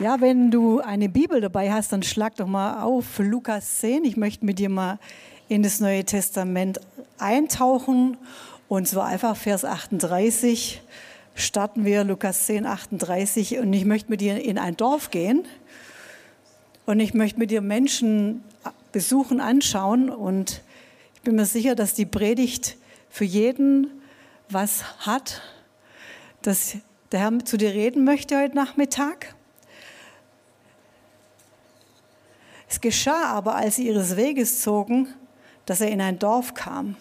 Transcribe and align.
Ja, 0.00 0.18
wenn 0.22 0.50
du 0.50 0.80
eine 0.80 1.10
Bibel 1.10 1.42
dabei 1.42 1.70
hast, 1.70 1.92
dann 1.92 2.02
schlag 2.02 2.34
doch 2.36 2.46
mal 2.46 2.82
auf 2.82 3.18
Lukas 3.18 3.80
10. 3.80 4.06
Ich 4.06 4.16
möchte 4.16 4.46
mit 4.46 4.58
dir 4.58 4.70
mal 4.70 4.98
in 5.46 5.62
das 5.62 5.78
Neue 5.78 6.06
Testament 6.06 6.80
eintauchen. 7.18 8.16
Und 8.66 8.88
zwar 8.88 9.04
einfach 9.08 9.36
Vers 9.36 9.62
38 9.62 10.80
starten 11.34 11.84
wir 11.84 12.04
Lukas 12.04 12.46
10, 12.46 12.64
38. 12.64 13.58
Und 13.58 13.74
ich 13.74 13.84
möchte 13.84 14.10
mit 14.10 14.22
dir 14.22 14.42
in 14.42 14.56
ein 14.56 14.74
Dorf 14.74 15.10
gehen. 15.10 15.44
Und 16.86 16.98
ich 16.98 17.12
möchte 17.12 17.38
mit 17.38 17.50
dir 17.50 17.60
Menschen 17.60 18.42
besuchen, 18.92 19.38
anschauen. 19.38 20.08
Und 20.08 20.62
ich 21.16 21.20
bin 21.20 21.36
mir 21.36 21.44
sicher, 21.44 21.74
dass 21.74 21.92
die 21.92 22.06
Predigt 22.06 22.78
für 23.10 23.26
jeden 23.26 23.88
was 24.48 24.82
hat, 25.00 25.42
dass 26.40 26.78
der 27.12 27.20
Herr 27.20 27.44
zu 27.44 27.58
dir 27.58 27.74
reden 27.74 28.04
möchte 28.04 28.40
heute 28.40 28.56
Nachmittag. 28.56 29.34
Es 32.70 32.80
geschah 32.80 33.24
aber, 33.24 33.56
als 33.56 33.76
sie 33.76 33.88
ihres 33.88 34.16
Weges 34.16 34.62
zogen, 34.62 35.08
dass 35.66 35.80
er 35.80 35.88
in 35.88 36.00
ein 36.00 36.20
Dorf 36.20 36.54
kam. 36.54 36.94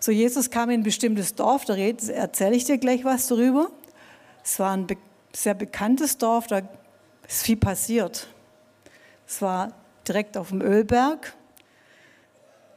So, 0.00 0.10
Jesus 0.10 0.50
kam 0.50 0.70
in 0.70 0.80
ein 0.80 0.82
bestimmtes 0.82 1.34
Dorf, 1.34 1.66
da 1.66 1.76
erzähle 1.76 2.56
ich 2.56 2.64
dir 2.64 2.78
gleich 2.78 3.04
was 3.04 3.28
darüber. 3.28 3.70
Es 4.42 4.58
war 4.58 4.74
ein 4.74 4.86
sehr 5.34 5.52
bekanntes 5.52 6.16
Dorf, 6.16 6.46
da 6.46 6.62
ist 7.28 7.42
viel 7.42 7.58
passiert. 7.58 8.28
Es 9.26 9.42
war 9.42 9.74
direkt 10.08 10.38
auf 10.38 10.48
dem 10.48 10.62
Ölberg, 10.62 11.34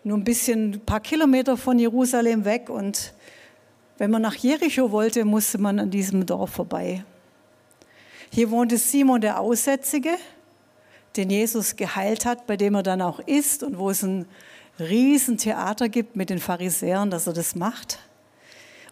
nur 0.03 0.17
ein 0.17 0.23
bisschen, 0.25 0.73
ein 0.73 0.85
paar 0.85 0.99
Kilometer 0.99 1.55
von 1.55 1.79
Jerusalem 1.79 2.43
weg 2.43 2.69
und 2.69 3.13
wenn 3.97 4.11
man 4.11 4.21
nach 4.21 4.35
Jericho 4.35 4.91
wollte, 4.91 5.23
musste 5.23 5.59
man 5.59 5.79
an 5.79 5.91
diesem 5.91 6.25
Dorf 6.25 6.51
vorbei. 6.51 7.05
Hier 8.31 8.51
wohnte 8.51 8.77
Simon 8.77 9.21
der 9.21 9.39
Aussätzige, 9.39 10.17
den 11.15 11.29
Jesus 11.29 11.75
geheilt 11.75 12.25
hat, 12.25 12.47
bei 12.47 12.57
dem 12.57 12.75
er 12.75 12.83
dann 12.83 13.01
auch 13.01 13.19
ist 13.19 13.63
und 13.63 13.77
wo 13.77 13.89
es 13.89 14.03
ein 14.03 14.25
Riesentheater 14.79 15.89
gibt 15.89 16.15
mit 16.15 16.29
den 16.29 16.39
Pharisäern, 16.39 17.09
dass 17.09 17.27
er 17.27 17.33
das 17.33 17.55
macht. 17.55 17.99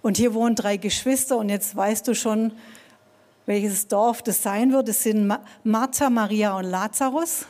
Und 0.01 0.17
hier 0.17 0.33
wohnen 0.33 0.55
drei 0.55 0.77
Geschwister 0.77 1.37
und 1.37 1.49
jetzt 1.49 1.75
weißt 1.75 2.07
du 2.07 2.13
schon, 2.13 2.51
welches 3.45 3.87
Dorf 3.87 4.21
das 4.21 4.43
sein 4.43 4.71
wird. 4.73 4.89
Es 4.89 5.03
sind 5.03 5.33
Martha, 5.63 6.09
Maria 6.09 6.57
und 6.57 6.65
Lazarus. 6.65 7.45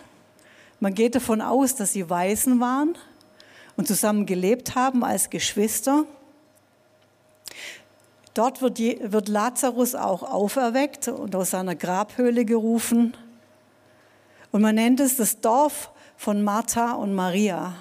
Man 0.80 0.94
geht 0.94 1.16
davon 1.16 1.42
aus, 1.42 1.76
dass 1.76 1.94
sie 1.94 2.10
Waisen 2.10 2.60
waren 2.60 2.96
und 3.76 3.88
zusammen 3.88 4.26
gelebt 4.26 4.76
haben 4.76 5.04
als 5.04 5.30
Geschwister. 5.30 6.06
Dort 8.36 8.62
wird, 8.62 8.78
wird 8.80 9.28
Lazarus 9.28 9.96
auch 9.96 10.22
auferweckt 10.22 11.08
und 11.08 11.36
aus 11.36 11.50
seiner 11.50 11.76
Grabhöhle 11.76 12.46
gerufen. 12.46 13.18
Und 14.58 14.64
man 14.64 14.74
nennt 14.74 15.00
es 15.00 15.18
das 15.18 15.40
Dorf 15.40 15.92
von 16.16 16.44
Martha 16.44 16.94
und 16.94 17.14
Maria. 17.14 17.76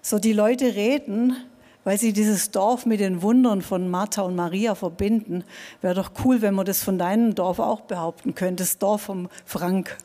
So 0.00 0.20
die 0.20 0.32
Leute 0.32 0.76
reden, 0.76 1.36
weil 1.82 1.98
sie 1.98 2.12
dieses 2.12 2.52
Dorf 2.52 2.86
mit 2.86 3.00
den 3.00 3.20
Wundern 3.20 3.60
von 3.60 3.90
Martha 3.90 4.22
und 4.22 4.36
Maria 4.36 4.76
verbinden. 4.76 5.42
Wäre 5.80 5.94
doch 5.94 6.12
cool, 6.24 6.40
wenn 6.40 6.54
man 6.54 6.66
das 6.66 6.84
von 6.84 6.98
deinem 6.98 7.34
Dorf 7.34 7.58
auch 7.58 7.80
behaupten 7.80 8.36
könnte, 8.36 8.62
das 8.62 8.78
Dorf 8.78 9.02
von 9.02 9.28
Frank. 9.44 9.98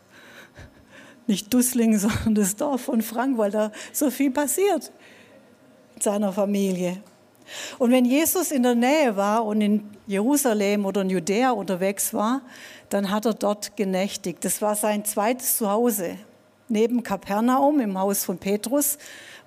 Nicht 1.27 1.53
Dussling, 1.53 1.95
sondern 1.99 2.33
das 2.33 2.55
Dorf 2.55 2.81
von 2.81 3.03
Frank, 3.03 3.37
weil 3.37 3.51
da 3.51 3.71
so 3.93 4.09
viel 4.09 4.31
passiert 4.31 4.91
in 5.95 6.01
seiner 6.01 6.33
Familie. 6.33 7.03
Und 7.77 7.91
wenn 7.91 8.05
Jesus 8.05 8.49
in 8.49 8.63
der 8.63 8.73
Nähe 8.73 9.15
war 9.15 9.45
und 9.45 9.61
in 9.61 9.83
Jerusalem 10.07 10.87
oder 10.87 11.01
in 11.01 11.11
Judäa 11.11 11.51
unterwegs 11.51 12.15
war, 12.15 12.41
dann 12.89 13.11
hat 13.11 13.25
er 13.25 13.33
dort 13.33 13.75
genächtigt. 13.77 14.43
Das 14.45 14.61
war 14.61 14.75
sein 14.75 15.05
zweites 15.05 15.57
Zuhause. 15.57 16.17
Neben 16.67 17.03
Kapernaum 17.03 17.79
im 17.79 17.97
Haus 17.97 18.23
von 18.23 18.37
Petrus 18.37 18.97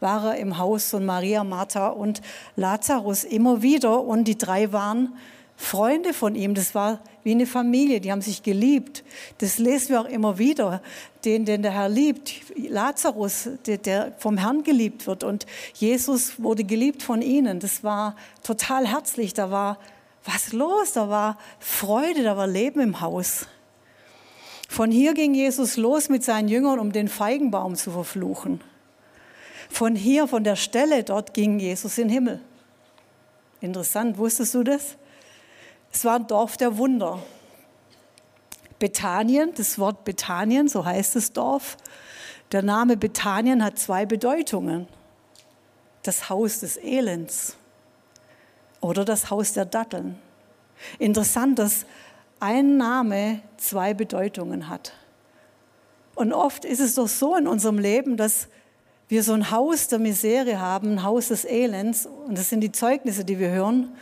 war 0.01 0.33
er 0.33 0.37
im 0.37 0.59
Haus 0.59 0.91
von 0.91 1.05
Maria, 1.05 1.43
Martha 1.43 1.89
und 1.89 2.21
Lazarus 2.55 3.25
immer 3.25 3.63
wieder. 3.63 4.03
Und 4.03 4.25
die 4.25 4.39
drei 4.39 4.73
waren 4.73 5.15
Freunde 5.57 6.15
von 6.15 6.37
ihm. 6.37 6.55
Das 6.55 6.77
war 6.77 7.01
wie 7.25 7.33
eine 7.33 7.47
Familie, 7.47 8.01
die 8.01 8.13
haben 8.13 8.23
sich 8.23 8.45
geliebt. 8.45 9.03
Das 9.39 9.59
lesen 9.59 9.89
wir 9.91 10.01
auch 10.03 10.09
immer 10.09 10.39
wieder. 10.39 10.81
Den, 11.25 11.45
den 11.45 11.63
der 11.63 11.73
Herr 11.73 11.89
liebt, 11.89 12.33
Lazarus, 12.57 13.49
der, 13.67 13.79
der 13.79 14.13
vom 14.19 14.39
Herrn 14.39 14.63
geliebt 14.63 15.09
wird. 15.09 15.25
Und 15.25 15.47
Jesus 15.75 16.41
wurde 16.41 16.63
geliebt 16.63 17.03
von 17.03 17.21
ihnen. 17.21 17.59
Das 17.59 17.83
war 17.83 18.15
total 18.45 18.87
herzlich. 18.87 19.35
Da 19.35 19.51
war 19.51 19.79
was 20.33 20.53
los, 20.53 20.93
da 20.93 21.09
war 21.09 21.39
Freude, 21.59 22.23
da 22.23 22.37
war 22.37 22.47
Leben 22.47 22.81
im 22.81 23.01
Haus. 23.01 23.47
Von 24.69 24.91
hier 24.91 25.15
ging 25.15 25.35
Jesus 25.35 25.79
los 25.79 26.11
mit 26.11 26.23
seinen 26.23 26.49
Jüngern, 26.49 26.79
um 26.79 26.93
den 26.93 27.09
Feigenbaum 27.09 27.75
zu 27.77 27.91
verfluchen. 27.91 28.61
Von 29.71 29.97
hier, 29.97 30.29
von 30.29 30.45
der 30.45 30.57
Stelle 30.57 31.03
dort 31.03 31.33
ging 31.33 31.59
Jesus 31.59 31.97
in 31.97 32.09
den 32.09 32.13
Himmel. 32.13 32.41
Interessant, 33.61 34.19
wusstest 34.19 34.55
du 34.55 34.63
das? 34.63 34.97
Es 35.91 36.05
war 36.05 36.17
ein 36.17 36.27
Dorf 36.27 36.59
der 36.59 36.77
Wunder. 36.77 37.23
Bethanien, 38.79 39.53
das 39.57 39.79
Wort 39.79 40.05
Bethanien, 40.05 40.69
so 40.69 40.85
heißt 40.85 41.17
das 41.17 41.33
Dorf. 41.33 41.79
Der 42.53 42.63
Name 42.63 42.97
Bethanien 42.97 43.65
hat 43.65 43.79
zwei 43.79 44.05
Bedeutungen. 44.05 44.87
Das 46.03 46.29
Haus 46.29 46.61
des 46.61 46.77
Elends 46.77 47.58
oder 48.81 49.05
das 49.05 49.31
Haus 49.31 49.53
der 49.53 49.65
Datteln. 49.65 50.17
Interessant, 50.99 51.59
dass 51.59 51.87
ein 52.41 52.77
Name 52.77 53.41
zwei 53.57 53.95
Bedeutungen 53.95 54.69
hat. 54.69 54.93
Und 56.15 56.33
oft 56.33 56.65
ist 56.65 56.81
es 56.81 56.95
doch 56.95 57.09
so 57.09 57.37
in 57.37 57.47
unserem 57.47 57.79
Leben, 57.79 58.17
dass 58.17 58.49
wir 59.09 59.23
so 59.23 59.33
ein 59.33 59.51
Haus 59.51 59.89
der 59.89 59.99
Misere 59.99 60.61
haben, 60.61 60.93
ein 60.93 61.03
Haus 61.03 61.29
des 61.29 61.45
Elends. 61.45 62.07
Und 62.07 62.37
das 62.37 62.51
sind 62.51 62.61
die 62.61 62.73
Zeugnisse, 62.73 63.25
die 63.25 63.39
wir 63.39 63.51
hören. 63.51 63.93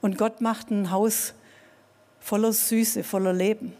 Und 0.00 0.18
Gott 0.18 0.40
macht 0.40 0.70
ein 0.70 0.90
Haus 0.90 1.34
voller 2.18 2.52
Süße, 2.52 3.04
voller 3.04 3.32
Leben. 3.32 3.74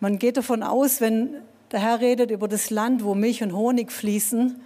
Man 0.00 0.18
geht 0.18 0.36
davon 0.36 0.62
aus, 0.62 1.00
wenn 1.00 1.30
der 1.72 1.80
Herr 1.80 2.00
redet 2.00 2.30
über 2.30 2.48
das 2.48 2.70
Land, 2.70 3.04
wo 3.04 3.14
Milch 3.14 3.42
und 3.42 3.52
Honig 3.52 3.90
fließen, 3.90 4.60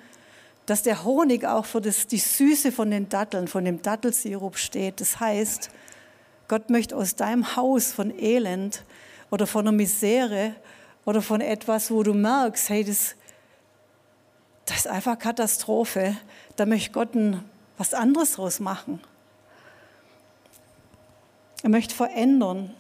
dass 0.66 0.82
der 0.82 1.04
Honig 1.04 1.44
auch 1.44 1.64
für 1.64 1.80
das, 1.80 2.06
die 2.06 2.18
Süße 2.18 2.72
von 2.72 2.90
den 2.90 3.08
Datteln, 3.08 3.48
von 3.48 3.64
dem 3.64 3.82
Dattelsirup 3.82 4.56
steht. 4.56 5.00
Das 5.00 5.18
heißt, 5.18 5.70
Gott 6.48 6.70
möchte 6.70 6.96
aus 6.96 7.16
deinem 7.16 7.56
Haus 7.56 7.92
von 7.92 8.16
Elend 8.16 8.84
oder 9.30 9.46
von 9.46 9.66
einer 9.66 9.76
Misere 9.76 10.54
oder 11.04 11.22
von 11.22 11.40
etwas, 11.40 11.90
wo 11.90 12.02
du 12.02 12.14
merkst, 12.14 12.68
hey, 12.68 12.84
das, 12.84 13.16
das 14.66 14.78
ist 14.78 14.86
einfach 14.86 15.18
Katastrophe, 15.18 16.16
da 16.56 16.66
möchte 16.66 16.92
Gott 16.92 17.14
ein, 17.14 17.44
was 17.76 17.94
anderes 17.94 18.32
draus 18.32 18.60
machen. 18.60 19.00
Er 21.62 21.70
möchte 21.70 21.94
verändern. 21.94 22.74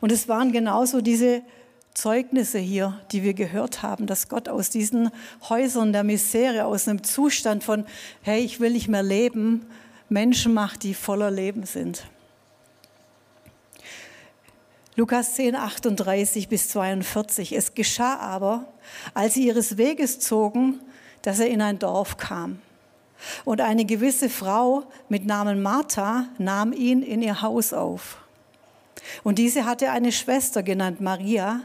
Und 0.00 0.12
es 0.12 0.28
waren 0.28 0.52
genauso 0.52 1.00
diese 1.00 1.42
Zeugnisse 1.96 2.58
hier, 2.58 3.00
die 3.10 3.22
wir 3.22 3.32
gehört 3.32 3.82
haben, 3.82 4.06
dass 4.06 4.28
Gott 4.28 4.50
aus 4.50 4.68
diesen 4.68 5.10
Häusern 5.48 5.94
der 5.94 6.04
Misere, 6.04 6.66
aus 6.66 6.86
einem 6.86 7.02
Zustand 7.02 7.64
von, 7.64 7.86
hey, 8.20 8.44
ich 8.44 8.60
will 8.60 8.72
nicht 8.72 8.88
mehr 8.88 9.02
leben, 9.02 9.64
Menschen 10.10 10.52
macht, 10.52 10.82
die 10.82 10.92
voller 10.92 11.30
Leben 11.30 11.64
sind. 11.64 12.06
Lukas 14.94 15.36
10, 15.36 15.56
38 15.56 16.48
bis 16.48 16.68
42. 16.68 17.52
Es 17.52 17.72
geschah 17.72 18.16
aber, 18.18 18.66
als 19.14 19.32
sie 19.32 19.46
ihres 19.46 19.78
Weges 19.78 20.20
zogen, 20.20 20.80
dass 21.22 21.40
er 21.40 21.48
in 21.48 21.62
ein 21.62 21.78
Dorf 21.78 22.18
kam. 22.18 22.60
Und 23.46 23.62
eine 23.62 23.86
gewisse 23.86 24.28
Frau 24.28 24.84
mit 25.08 25.24
Namen 25.24 25.62
Martha 25.62 26.28
nahm 26.36 26.74
ihn 26.74 27.02
in 27.02 27.22
ihr 27.22 27.40
Haus 27.40 27.72
auf. 27.72 28.18
Und 29.22 29.38
diese 29.38 29.64
hatte 29.64 29.90
eine 29.90 30.12
Schwester 30.12 30.62
genannt 30.62 31.00
Maria, 31.00 31.60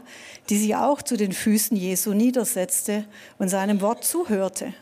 die 0.48 0.58
sich 0.58 0.76
auch 0.76 1.02
zu 1.02 1.16
den 1.16 1.32
Füßen 1.32 1.76
Jesu 1.76 2.12
niedersetzte 2.12 3.04
und 3.38 3.48
seinem 3.48 3.80
Wort 3.80 4.04
zuhörte. 4.04 4.74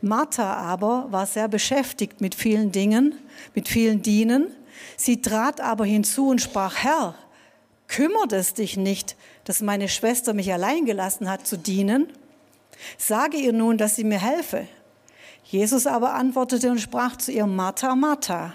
Martha 0.00 0.54
aber 0.54 1.06
war 1.10 1.26
sehr 1.26 1.48
beschäftigt 1.48 2.20
mit 2.20 2.34
vielen 2.34 2.72
Dingen, 2.72 3.14
mit 3.54 3.68
vielen 3.68 4.02
Dienen. 4.02 4.48
Sie 4.96 5.22
trat 5.22 5.60
aber 5.60 5.84
hinzu 5.84 6.28
und 6.28 6.40
sprach, 6.40 6.76
Herr, 6.76 7.14
kümmert 7.88 8.32
es 8.32 8.54
dich 8.54 8.76
nicht, 8.76 9.16
dass 9.44 9.62
meine 9.62 9.88
Schwester 9.88 10.34
mich 10.34 10.52
allein 10.52 10.84
gelassen 10.84 11.30
hat 11.30 11.46
zu 11.46 11.56
dienen? 11.56 12.08
Sage 12.98 13.38
ihr 13.38 13.52
nun, 13.52 13.78
dass 13.78 13.96
sie 13.96 14.04
mir 14.04 14.20
helfe. 14.20 14.66
Jesus 15.44 15.86
aber 15.86 16.14
antwortete 16.14 16.70
und 16.70 16.80
sprach 16.80 17.16
zu 17.16 17.32
ihr, 17.32 17.46
Martha, 17.46 17.94
Martha, 17.94 18.54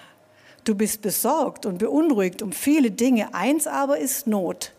Du 0.63 0.75
bist 0.75 1.01
besorgt 1.01 1.65
und 1.65 1.79
beunruhigt 1.79 2.41
um 2.41 2.51
viele 2.51 2.91
Dinge, 2.91 3.33
eins 3.33 3.65
aber 3.67 3.97
ist 3.97 4.27
Not. 4.27 4.73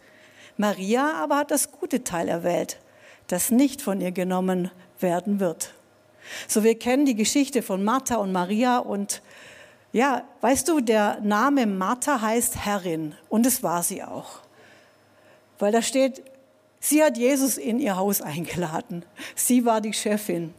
Maria 0.56 1.14
aber 1.14 1.36
hat 1.38 1.50
das 1.50 1.72
gute 1.72 2.04
Teil 2.04 2.28
erwählt, 2.28 2.78
das 3.26 3.50
nicht 3.50 3.82
von 3.82 4.00
ihr 4.00 4.12
genommen 4.12 4.70
werden 5.00 5.40
wird. 5.40 5.74
So, 6.46 6.62
wir 6.62 6.78
kennen 6.78 7.04
die 7.04 7.16
Geschichte 7.16 7.62
von 7.62 7.82
Martha 7.82 8.16
und 8.16 8.32
Maria 8.32 8.78
und 8.78 9.22
ja, 9.92 10.24
weißt 10.40 10.68
du, 10.68 10.80
der 10.80 11.20
Name 11.20 11.66
Martha 11.66 12.20
heißt 12.20 12.64
Herrin 12.64 13.14
und 13.28 13.44
es 13.44 13.62
war 13.62 13.82
sie 13.82 14.02
auch. 14.02 14.40
Weil 15.58 15.72
da 15.72 15.82
steht, 15.82 16.22
sie 16.80 17.02
hat 17.02 17.18
Jesus 17.18 17.58
in 17.58 17.78
ihr 17.78 17.96
Haus 17.96 18.20
eingeladen. 18.22 19.04
Sie 19.34 19.64
war 19.64 19.80
die 19.80 19.92
Chefin. 19.92 20.54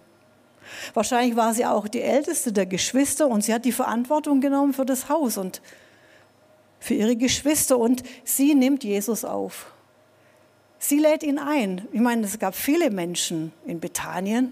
Wahrscheinlich 0.93 1.35
war 1.35 1.53
sie 1.53 1.65
auch 1.65 1.87
die 1.87 2.01
älteste 2.01 2.51
der 2.51 2.65
Geschwister 2.65 3.27
und 3.27 3.43
sie 3.43 3.53
hat 3.53 3.65
die 3.65 3.71
Verantwortung 3.71 4.41
genommen 4.41 4.73
für 4.73 4.85
das 4.85 5.09
Haus 5.09 5.37
und 5.37 5.61
für 6.79 6.93
ihre 6.93 7.15
Geschwister 7.15 7.77
und 7.77 8.03
sie 8.23 8.55
nimmt 8.55 8.83
Jesus 8.83 9.23
auf. 9.23 9.71
Sie 10.79 10.99
lädt 10.99 11.23
ihn 11.23 11.39
ein. 11.39 11.87
Ich 11.93 12.01
meine, 12.01 12.25
es 12.25 12.37
gab 12.39 12.55
viele 12.55 12.89
Menschen 12.89 13.53
in 13.65 13.79
Bethanien, 13.79 14.51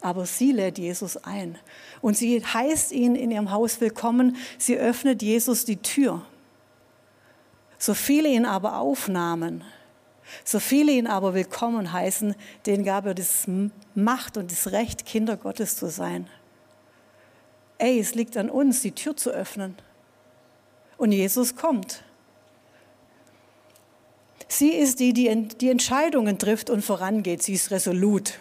aber 0.00 0.26
sie 0.26 0.50
lädt 0.50 0.76
Jesus 0.76 1.16
ein. 1.16 1.56
Und 2.00 2.16
sie 2.16 2.44
heißt 2.44 2.90
ihn 2.90 3.14
in 3.14 3.30
ihrem 3.30 3.52
Haus 3.52 3.80
willkommen. 3.80 4.36
Sie 4.58 4.76
öffnet 4.76 5.22
Jesus 5.22 5.64
die 5.64 5.76
Tür. 5.76 6.22
So 7.78 7.94
viele 7.94 8.28
ihn 8.28 8.44
aber 8.44 8.78
aufnahmen, 8.78 9.62
so 10.44 10.60
viele 10.60 10.92
ihn 10.92 11.06
aber 11.06 11.34
willkommen 11.34 11.92
heißen, 11.92 12.34
denen 12.66 12.84
gab 12.84 13.06
er 13.06 13.14
das 13.14 13.46
Macht 13.94 14.36
und 14.36 14.50
das 14.50 14.72
Recht, 14.72 15.06
Kinder 15.06 15.36
Gottes 15.36 15.76
zu 15.76 15.88
sein. 15.90 16.28
Ey, 17.78 17.98
es 17.98 18.14
liegt 18.14 18.36
an 18.36 18.50
uns, 18.50 18.82
die 18.82 18.92
Tür 18.92 19.16
zu 19.16 19.30
öffnen. 19.30 19.76
Und 20.96 21.12
Jesus 21.12 21.56
kommt. 21.56 22.04
Sie 24.48 24.70
ist 24.70 25.00
die, 25.00 25.12
die 25.12 25.48
die 25.48 25.70
Entscheidungen 25.70 26.38
trifft 26.38 26.70
und 26.70 26.84
vorangeht. 26.84 27.42
Sie 27.42 27.54
ist 27.54 27.70
resolut. 27.70 28.38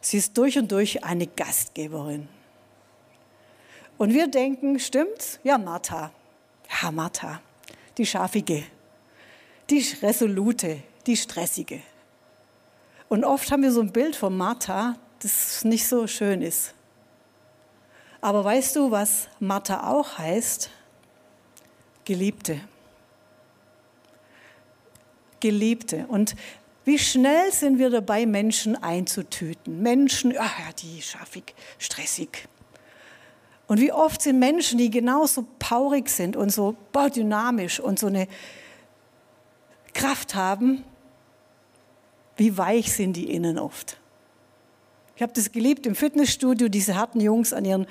Sie 0.00 0.16
ist 0.16 0.36
durch 0.38 0.58
und 0.58 0.72
durch 0.72 1.04
eine 1.04 1.26
Gastgeberin. 1.26 2.28
Und 3.98 4.14
wir 4.14 4.28
denken, 4.28 4.78
stimmt's? 4.78 5.38
Ja, 5.44 5.58
Martha. 5.58 6.10
Ja, 6.82 6.90
Martha, 6.90 7.42
die 7.98 8.06
Schafige, 8.06 8.64
die 9.70 9.84
Resolute, 10.02 10.82
die 11.06 11.16
Stressige. 11.16 11.80
Und 13.08 13.24
oft 13.24 13.50
haben 13.50 13.62
wir 13.62 13.72
so 13.72 13.80
ein 13.80 13.92
Bild 13.92 14.16
von 14.16 14.36
Martha, 14.36 14.96
das 15.20 15.64
nicht 15.64 15.86
so 15.86 16.06
schön 16.06 16.42
ist. 16.42 16.74
Aber 18.20 18.44
weißt 18.44 18.76
du, 18.76 18.90
was 18.90 19.28
Martha 19.38 19.90
auch 19.90 20.18
heißt? 20.18 20.70
Geliebte. 22.04 22.60
Geliebte. 25.40 26.06
Und 26.08 26.36
wie 26.84 26.98
schnell 26.98 27.52
sind 27.52 27.78
wir 27.78 27.90
dabei, 27.90 28.26
Menschen 28.26 28.76
einzutüten? 28.76 29.82
Menschen, 29.82 30.34
ach 30.38 30.58
ja, 30.58 30.72
die 30.72 31.00
schaffig, 31.02 31.54
stressig. 31.78 32.48
Und 33.66 33.80
wie 33.80 33.92
oft 33.92 34.22
sind 34.22 34.38
Menschen, 34.38 34.78
die 34.78 34.90
genauso 34.90 35.46
paurig 35.58 36.08
sind 36.08 36.36
und 36.36 36.50
so 36.50 36.76
dynamisch 37.14 37.80
und 37.80 37.98
so 37.98 38.08
eine 38.08 38.26
Kraft 40.00 40.34
haben, 40.34 40.82
wie 42.38 42.56
weich 42.56 42.90
sind 42.90 43.12
die 43.14 43.34
innen 43.34 43.58
oft. 43.58 43.98
Ich 45.14 45.22
habe 45.22 45.34
das 45.34 45.52
geliebt 45.52 45.84
im 45.84 45.94
Fitnessstudio, 45.94 46.70
diese 46.70 46.96
harten 46.96 47.20
Jungs 47.20 47.52
an 47.52 47.66
ihren 47.66 47.86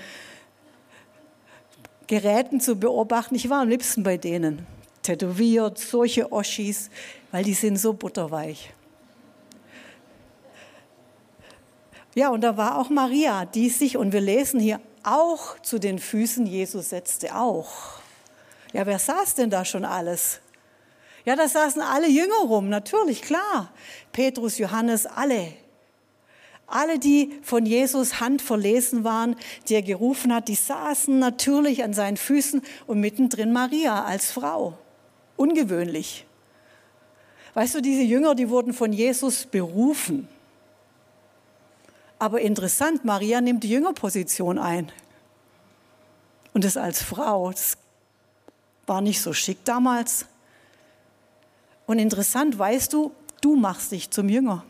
Geräten 2.08 2.60
zu 2.62 2.78
beobachten. 2.78 3.36
Ich 3.36 3.48
war 3.52 3.62
am 3.62 3.70
liebsten 3.70 4.02
bei 4.02 4.18
denen. 4.18 4.66
Tätowiert, 5.04 5.78
solche 5.78 6.32
Oschis, 6.32 6.90
weil 7.32 7.44
die 7.44 7.54
sind 7.54 7.78
so 7.78 7.94
butterweich. 7.94 8.74
Ja, 12.16 12.30
und 12.30 12.42
da 12.42 12.58
war 12.58 12.80
auch 12.80 12.90
Maria, 12.90 13.46
die 13.46 13.70
sich, 13.70 13.98
und 13.98 14.14
wir 14.14 14.22
lesen 14.22 14.60
hier, 14.60 14.82
auch 15.04 15.60
zu 15.60 15.78
den 15.78 16.00
Füßen 16.00 16.48
Jesus 16.48 16.90
setzte, 16.90 17.36
auch. 17.36 17.70
Ja, 18.74 18.88
wer 18.88 18.98
saß 18.98 19.36
denn 19.36 19.52
da 19.52 19.64
schon 19.64 19.86
alles? 19.86 20.42
Ja, 21.30 21.36
da 21.36 21.48
saßen 21.48 21.84
alle 21.84 22.10
Jünger 22.10 22.40
rum, 22.48 22.70
natürlich, 22.70 23.22
klar. 23.22 23.72
Petrus, 24.12 24.58
Johannes, 24.58 25.06
alle. 25.06 25.54
Alle, 26.66 26.98
die 26.98 27.38
von 27.44 27.68
Jesus 27.68 28.20
Hand 28.20 28.42
verlesen 28.42 29.04
waren, 29.04 29.36
die 29.68 29.76
er 29.76 29.84
gerufen 29.84 30.34
hat, 30.34 30.48
die 30.48 30.56
saßen 30.56 31.20
natürlich 31.20 31.84
an 31.84 31.94
seinen 31.94 32.18
Füßen 32.18 32.64
und 32.88 33.00
mittendrin 33.00 33.54
Maria 33.54 34.06
als 34.06 34.31
Frau. 34.31 34.76
Ungewöhnlich. 35.38 36.26
Weißt 37.54 37.75
du, 37.75 37.82
diese 37.84 38.02
Jünger, 38.02 38.34
die 38.34 38.50
wurden 38.50 38.74
von 38.74 38.92
Jesus 38.92 39.46
berufen. 39.46 40.28
Aber 42.18 42.42
interessant, 42.42 43.06
Maria 43.06 43.40
nimmt 43.40 43.64
die 43.64 43.70
Jüngerposition 43.70 44.58
ein. 44.58 44.92
Und 46.56 46.64
das 46.64 46.75
als 46.75 47.04
Frau, 47.04 47.52
das 47.52 47.78
war 48.88 49.02
nicht 49.02 49.22
so 49.22 49.32
schick 49.32 49.64
damals. 49.64 50.25
Und 51.89 51.97
interessant, 51.97 52.59
weißt 52.59 52.94
du, 52.94 53.12
du 53.41 53.56
machst 53.56 53.91
dich 53.91 54.12
zum 54.12 54.30
Jünger. 54.30 54.63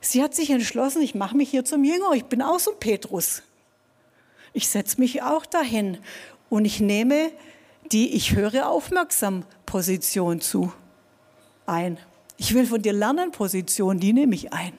Sie 0.00 0.22
hat 0.22 0.36
sich 0.36 0.50
entschlossen, 0.50 1.02
ich 1.02 1.16
mache 1.16 1.36
mich 1.36 1.50
hier 1.50 1.64
zum 1.64 1.82
Jünger, 1.82 2.12
ich 2.12 2.26
bin 2.26 2.40
auch 2.40 2.60
so 2.60 2.70
Petrus. 2.70 3.42
Ich 4.52 4.68
setze 4.68 5.00
mich 5.00 5.20
auch 5.20 5.46
dahin 5.46 5.98
und 6.48 6.64
ich 6.64 6.78
nehme 6.78 7.32
die 7.90 8.14
ich 8.14 8.36
höre 8.36 8.68
aufmerksam 8.68 9.44
Position 9.66 10.40
zu 10.40 10.72
ein. 11.66 11.98
Ich 12.36 12.54
will 12.54 12.64
von 12.64 12.80
dir 12.80 12.92
lernen 12.92 13.32
Position, 13.32 13.98
die 13.98 14.12
nehme 14.12 14.36
ich 14.36 14.52
ein. 14.52 14.78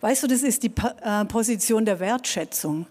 Weißt 0.00 0.22
du, 0.22 0.28
das 0.28 0.42
ist 0.42 0.62
die 0.62 0.72
äh, 1.02 1.26
Position 1.26 1.84
der 1.84 2.00
Wertschätzung. 2.00 2.86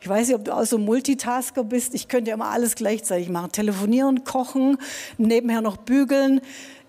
Ich 0.00 0.08
weiß 0.08 0.28
nicht, 0.28 0.36
ob 0.36 0.44
du 0.44 0.54
auch 0.54 0.64
so 0.64 0.78
Multitasker 0.78 1.64
bist. 1.64 1.94
Ich 1.94 2.08
könnte 2.08 2.30
ja 2.30 2.34
immer 2.34 2.50
alles 2.50 2.74
gleichzeitig 2.74 3.28
machen. 3.28 3.52
Telefonieren, 3.52 4.24
kochen, 4.24 4.78
nebenher 5.16 5.60
noch 5.60 5.76
bügeln. 5.76 6.40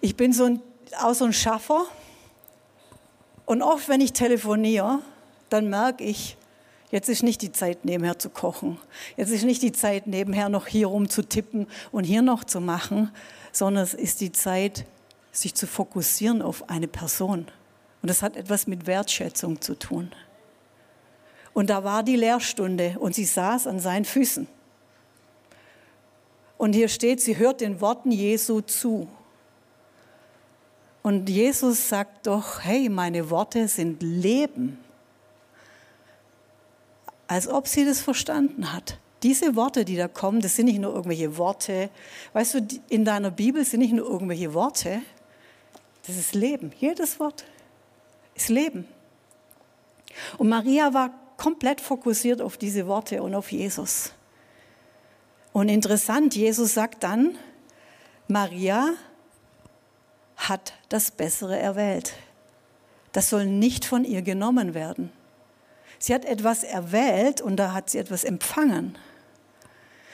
Ich 0.02 0.16
bin 0.16 0.32
so 0.32 0.46
ein, 0.46 0.62
auch 1.02 1.14
so 1.14 1.26
ein 1.26 1.34
Schaffer. 1.34 1.86
Und 3.46 3.64
oft, 3.64 3.90
wenn 3.90 4.02
ich 4.02 4.14
telefoniere, 4.14 5.00
dann 5.50 5.70
merke 5.70 6.04
ich, 6.04 6.38
jetzt 6.92 7.10
ist 7.10 7.24
nicht 7.24 7.42
die 7.42 7.52
Zeit, 7.52 7.84
nebenher 7.84 8.20
zu 8.20 8.30
kochen. 8.30 8.78
Jetzt 9.18 9.32
ist 9.32 9.44
nicht 9.44 9.64
die 9.64 9.72
Zeit, 9.72 10.06
nebenher 10.06 10.50
noch 10.50 10.68
hier 10.68 10.88
rum 10.88 11.10
zu 11.10 11.24
tippen 11.24 11.66
und 11.92 12.04
hier 12.04 12.22
noch 12.22 12.44
zu 12.44 12.62
machen, 12.62 13.10
sondern 13.52 13.84
es 13.84 13.96
ist 13.96 14.22
die 14.22 14.32
Zeit, 14.32 14.86
sich 15.32 15.56
zu 15.56 15.66
fokussieren 15.66 16.44
auf 16.44 16.70
eine 16.70 16.88
Person. 16.88 17.48
Und 18.02 18.10
das 18.10 18.22
hat 18.22 18.38
etwas 18.38 18.68
mit 18.68 18.86
Wertschätzung 18.86 19.62
zu 19.62 19.78
tun. 19.78 20.12
Und 21.54 21.70
da 21.70 21.84
war 21.84 22.04
die 22.04 22.16
Lehrstunde 22.16 22.96
und 23.00 23.16
sie 23.16 23.26
saß 23.26 23.68
an 23.68 23.80
seinen 23.80 24.06
Füßen. 24.06 24.48
Und 26.58 26.74
hier 26.74 26.90
steht, 26.90 27.22
sie 27.22 27.38
hört 27.38 27.62
den 27.62 27.82
Worten 27.82 28.12
Jesu 28.12 28.62
zu. 28.62 29.08
Und 31.02 31.30
Jesus 31.30 31.88
sagt 31.88 32.28
doch, 32.28 32.64
hey, 32.64 32.90
meine 32.90 33.30
Worte 33.30 33.68
sind 33.68 34.04
Leben. 34.04 34.78
Als 37.28 37.48
ob 37.48 37.68
sie 37.68 37.86
das 37.86 38.02
verstanden 38.02 38.74
hat. 38.74 39.00
Diese 39.24 39.56
Worte, 39.56 39.86
die 39.86 39.96
da 39.96 40.08
kommen, 40.08 40.42
das 40.42 40.56
sind 40.56 40.66
nicht 40.66 40.80
nur 40.80 40.94
irgendwelche 40.94 41.38
Worte. 41.38 41.90
Weißt 42.34 42.54
du, 42.56 42.68
in 42.90 43.06
deiner 43.06 43.32
Bibel 43.32 43.64
sind 43.66 43.80
nicht 43.80 43.94
nur 43.94 44.08
irgendwelche 44.10 44.54
Worte. 44.54 45.02
Das 46.08 46.18
ist 46.18 46.36
Leben. 46.36 46.72
Jedes 46.80 47.20
Wort 47.20 47.46
ist 48.36 48.50
Leben. 48.50 48.86
Und 50.38 50.50
Maria 50.50 50.94
war 50.94 51.12
komplett 51.40 51.80
fokussiert 51.80 52.42
auf 52.42 52.58
diese 52.58 52.86
Worte 52.86 53.24
und 53.24 53.34
auf 53.34 53.52
Jesus. 53.52 54.12
Und 55.54 55.70
interessant, 55.70 56.36
Jesus 56.36 56.74
sagt 56.74 57.04
dann, 57.04 57.38
Maria 58.28 58.94
hat 60.36 60.74
das 60.90 61.12
Bessere 61.12 61.58
erwählt. 61.58 62.14
Das 63.14 63.30
soll 63.30 63.46
nicht 63.46 63.86
von 63.86 64.04
ihr 64.04 64.22
genommen 64.22 64.74
werden. 64.74 65.12
Sie 65.98 66.14
hat 66.14 66.26
etwas 66.26 66.64
erwählt 66.64 67.42
und 67.42 67.56
da 67.56 67.74
hat 67.74 67.90
sie 67.90 67.98
etwas 67.98 68.24
empfangen. 68.24 68.98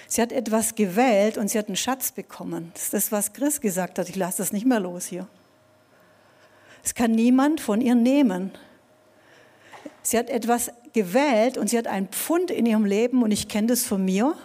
Sie 0.08 0.22
hat 0.22 0.32
etwas 0.32 0.76
gewählt 0.76 1.38
und 1.38 1.50
sie 1.50 1.58
hat 1.58 1.68
einen 1.68 1.76
Schatz 1.76 2.12
bekommen. 2.12 2.72
Das 2.74 2.84
ist 2.84 2.94
das, 2.94 3.12
was 3.12 3.34
Chris 3.34 3.60
gesagt 3.60 3.98
hat. 3.98 4.08
Ich 4.10 4.16
lasse 4.16 4.38
das 4.38 4.54
nicht 4.54 4.66
mehr 4.66 4.80
los 4.80 5.08
hier. 5.08 5.28
Es 6.84 6.94
kann 6.94 7.12
niemand 7.12 7.62
von 7.62 7.82
ihr 7.82 7.96
nehmen. 7.96 8.52
Sie 10.06 10.20
hat 10.20 10.30
etwas 10.30 10.72
gewählt 10.94 11.58
und 11.58 11.68
sie 11.68 11.80
hat 11.80 11.88
einen 11.88 12.08
Pfund 12.10 12.52
in 12.52 12.68
ihrem 12.68 12.86
Leben 12.86 13.24
und 13.24 13.32
ich 13.32 13.48
kenne 13.48 13.70
das 13.70 13.82
von 13.82 14.06
mir, 14.06 14.36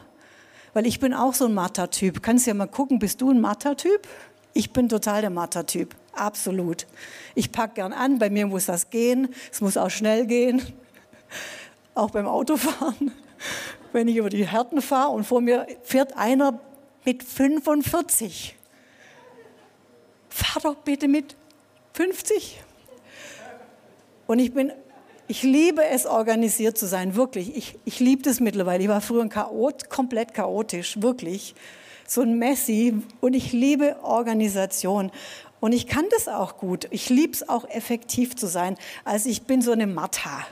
weil 0.73 0.87
ich 0.87 1.01
bin 1.01 1.13
auch 1.13 1.35
so 1.35 1.45
ein 1.45 1.53
Matha-Typ. 1.53 2.23
Kannst 2.23 2.47
ja 2.47 2.55
mal 2.55 2.67
gucken, 2.67 2.99
bist 2.99 3.21
du 3.21 3.31
ein 3.31 3.43
Matha-Typ? 3.43 4.09
Ich 4.55 4.73
bin 4.73 4.89
total 4.89 5.21
der 5.21 5.29
Matha-Typ, 5.29 5.95
absolut. 6.15 6.87
Ich 7.35 7.53
packe 7.53 7.75
gern 7.75 7.93
an, 7.93 8.19
bei 8.19 8.31
mir 8.31 8.47
muss 8.47 8.65
das 8.67 8.89
gehen, 8.89 9.35
es 9.53 9.61
muss 9.61 9.77
auch 9.77 9.91
schnell 9.91 10.27
gehen, 10.27 10.63
auch 11.95 12.09
beim 12.11 12.27
Autofahren. 12.27 13.13
Wenn 13.93 14.09
ich 14.09 14.17
über 14.17 14.31
die 14.31 14.47
Härten 14.47 14.81
fahre 14.81 15.11
und 15.11 15.25
vor 15.25 15.43
mir 15.43 15.67
fährt 15.83 16.17
einer 16.17 16.59
mit 17.05 17.23
45. 17.23 18.57
Fahr 20.31 20.63
doch 20.63 20.77
bitte 20.77 21.07
mit 21.07 21.37
50. 21.93 22.63
Und 24.27 24.39
ich 24.39 24.55
bin 24.55 24.73
Ich 25.31 25.45
liebe 25.45 25.85
es, 25.85 26.07
organisiert 26.07 26.77
zu 26.77 26.89
sein, 26.89 27.15
wirklich. 27.15 27.57
Ich, 27.57 27.79
ich 27.85 28.01
liebe 28.01 28.21
das 28.21 28.41
mittlerweile. 28.41 28.83
Ich 28.83 28.89
war 28.89 29.01
früher 29.01 29.23
ein 29.23 29.29
Chaot, 29.29 29.89
komplett 29.89 30.35
chaotisch, 30.35 31.01
wirklich. 31.03 31.55
So 32.05 32.23
ein 32.23 32.37
Messi. 32.37 33.01
Und 33.21 33.35
ich 33.35 33.53
liebe 33.53 34.03
Organisation. 34.03 35.13
Und 35.61 35.71
ich 35.71 35.87
kann 35.87 36.07
das 36.11 36.27
auch 36.27 36.57
gut. 36.57 36.89
Ich 36.91 37.11
liebe 37.11 37.33
es 37.33 37.49
auch, 37.49 37.65
effektiv 37.71 38.35
zu 38.35 38.49
sein. 38.49 38.77
Also 39.05 39.29
ich 39.29 39.43
bin 39.43 39.63
so 39.63 39.71
eine 39.71 39.87
Matta. 39.87 40.45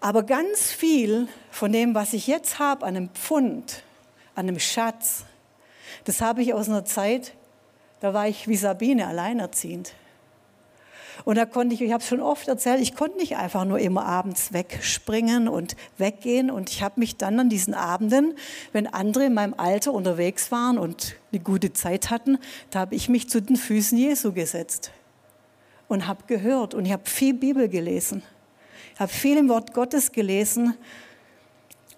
Aber 0.00 0.22
ganz 0.22 0.72
viel 0.72 1.28
von 1.50 1.72
dem, 1.72 1.94
was 1.94 2.14
ich 2.14 2.28
jetzt 2.28 2.58
habe, 2.58 2.86
an 2.86 2.96
einem 2.96 3.10
Pfund, 3.10 3.82
an 4.34 4.48
einem 4.48 4.58
Schatz, 4.58 5.26
das 6.04 6.22
habe 6.22 6.40
ich 6.40 6.54
aus 6.54 6.70
einer 6.70 6.86
Zeit, 6.86 7.34
da 8.00 8.14
war 8.14 8.26
ich 8.26 8.48
wie 8.48 8.56
Sabine 8.56 9.06
alleinerziehend. 9.06 9.92
Und 11.24 11.36
da 11.36 11.46
konnte 11.46 11.74
ich, 11.74 11.80
ich 11.82 11.92
habe 11.92 12.02
es 12.02 12.08
schon 12.08 12.20
oft 12.20 12.48
erzählt, 12.48 12.80
ich 12.80 12.94
konnte 12.94 13.18
nicht 13.18 13.36
einfach 13.36 13.64
nur 13.64 13.78
immer 13.78 14.04
abends 14.04 14.52
wegspringen 14.52 15.48
und 15.48 15.76
weggehen. 15.98 16.50
Und 16.50 16.70
ich 16.70 16.82
habe 16.82 17.00
mich 17.00 17.16
dann 17.16 17.38
an 17.38 17.48
diesen 17.48 17.74
Abenden, 17.74 18.34
wenn 18.72 18.86
andere 18.86 19.26
in 19.26 19.34
meinem 19.34 19.54
Alter 19.56 19.92
unterwegs 19.92 20.50
waren 20.50 20.78
und 20.78 21.16
eine 21.32 21.40
gute 21.40 21.72
Zeit 21.72 22.10
hatten, 22.10 22.38
da 22.70 22.80
habe 22.80 22.94
ich 22.94 23.08
mich 23.08 23.28
zu 23.28 23.40
den 23.40 23.56
Füßen 23.56 23.96
Jesu 23.96 24.32
gesetzt 24.32 24.92
und 25.88 26.06
habe 26.06 26.24
gehört. 26.26 26.74
Und 26.74 26.84
ich 26.86 26.92
habe 26.92 27.08
viel 27.08 27.34
Bibel 27.34 27.68
gelesen. 27.68 28.22
Ich 28.94 29.00
habe 29.00 29.12
viel 29.12 29.36
im 29.36 29.48
Wort 29.48 29.72
Gottes 29.74 30.12
gelesen. 30.12 30.74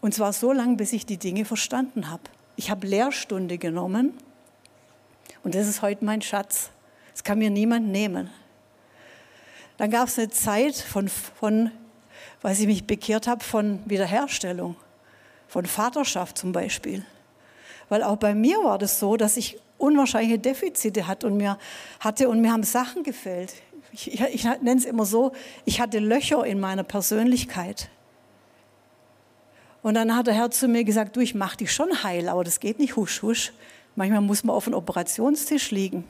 Und 0.00 0.14
zwar 0.14 0.33
so 0.33 0.52
lange, 0.52 0.76
bis 0.76 0.93
ich 0.93 1.07
die 1.07 1.17
Dinge 1.17 1.45
verstanden 1.45 2.11
habe. 2.11 2.23
Ich 2.57 2.71
habe 2.71 2.87
Lehrstunde 2.87 3.57
genommen 3.57 4.12
und 5.43 5.55
das 5.55 5.67
ist 5.67 5.83
heute 5.83 6.05
mein 6.05 6.23
Schatz. 6.23 6.71
Das 7.12 7.25
kann 7.25 7.38
mir 7.38 7.50
niemand 7.50 7.88
nehmen. 7.88 8.31
Dann 9.76 9.91
gab 9.91 10.09
es 10.09 10.19
eine 10.19 10.31
Zeit 10.31 10.76
von, 10.76 11.09
von, 11.09 11.71
weil 12.41 12.59
ich 12.59 12.67
mich 12.67 12.87
bekehrt 12.87 13.26
habe, 13.26 13.43
von 13.43 13.81
Wiederherstellung, 13.87 14.76
von 15.49 15.67
Vaterschaft 15.67 16.38
zum 16.38 16.52
Beispiel. 16.52 17.05
Weil 17.88 18.02
auch 18.02 18.17
bei 18.17 18.35
mir 18.35 18.59
war 18.59 18.79
das 18.79 18.99
so, 18.99 19.17
dass 19.17 19.37
ich 19.37 19.59
unwahrscheinliche 19.79 20.38
Defizite 20.38 21.07
hatte 21.07 21.26
und 21.26 21.37
mir 21.37 21.59
hatte 22.00 22.29
und 22.29 22.41
mir 22.41 22.52
haben 22.52 22.62
Sachen 22.62 23.02
gefällt. 23.02 23.55
Ich, 23.93 24.12
ich, 24.12 24.21
ich 24.21 24.45
nenne 24.45 24.76
es 24.76 24.85
immer 24.85 25.05
so, 25.05 25.33
ich 25.64 25.81
hatte 25.81 25.99
Löcher 25.99 26.47
in 26.47 26.61
meiner 26.61 26.85
Persönlichkeit. 26.85 27.91
Und 29.83 29.95
dann 29.95 30.14
hat 30.14 30.29
der 30.29 30.35
Herr 30.35 30.50
zu 30.50 30.69
mir 30.69 30.85
gesagt, 30.85 31.17
du, 31.17 31.21
ich 31.21 31.35
mache 31.35 31.59
dich 31.59 31.73
schon 31.73 32.05
heil, 32.05 32.29
aber 32.29 32.45
das 32.45 32.61
geht 32.61 32.79
nicht 32.79 32.97
husch, 32.97 33.23
husch. 33.23 33.52
Manchmal 33.97 34.21
muss 34.21 34.45
man 34.45 34.55
auf 34.55 34.64
dem 34.64 34.75
Operationstisch 34.75 35.71
liegen. 35.73 36.05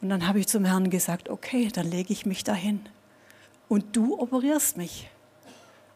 Und 0.00 0.08
dann 0.08 0.26
habe 0.26 0.40
ich 0.40 0.46
zum 0.46 0.64
Herrn 0.64 0.90
gesagt, 0.90 1.28
okay, 1.28 1.68
dann 1.68 1.90
lege 1.90 2.12
ich 2.12 2.26
mich 2.26 2.44
dahin. 2.44 2.80
Und 3.68 3.96
du 3.96 4.18
operierst 4.18 4.76
mich. 4.76 5.08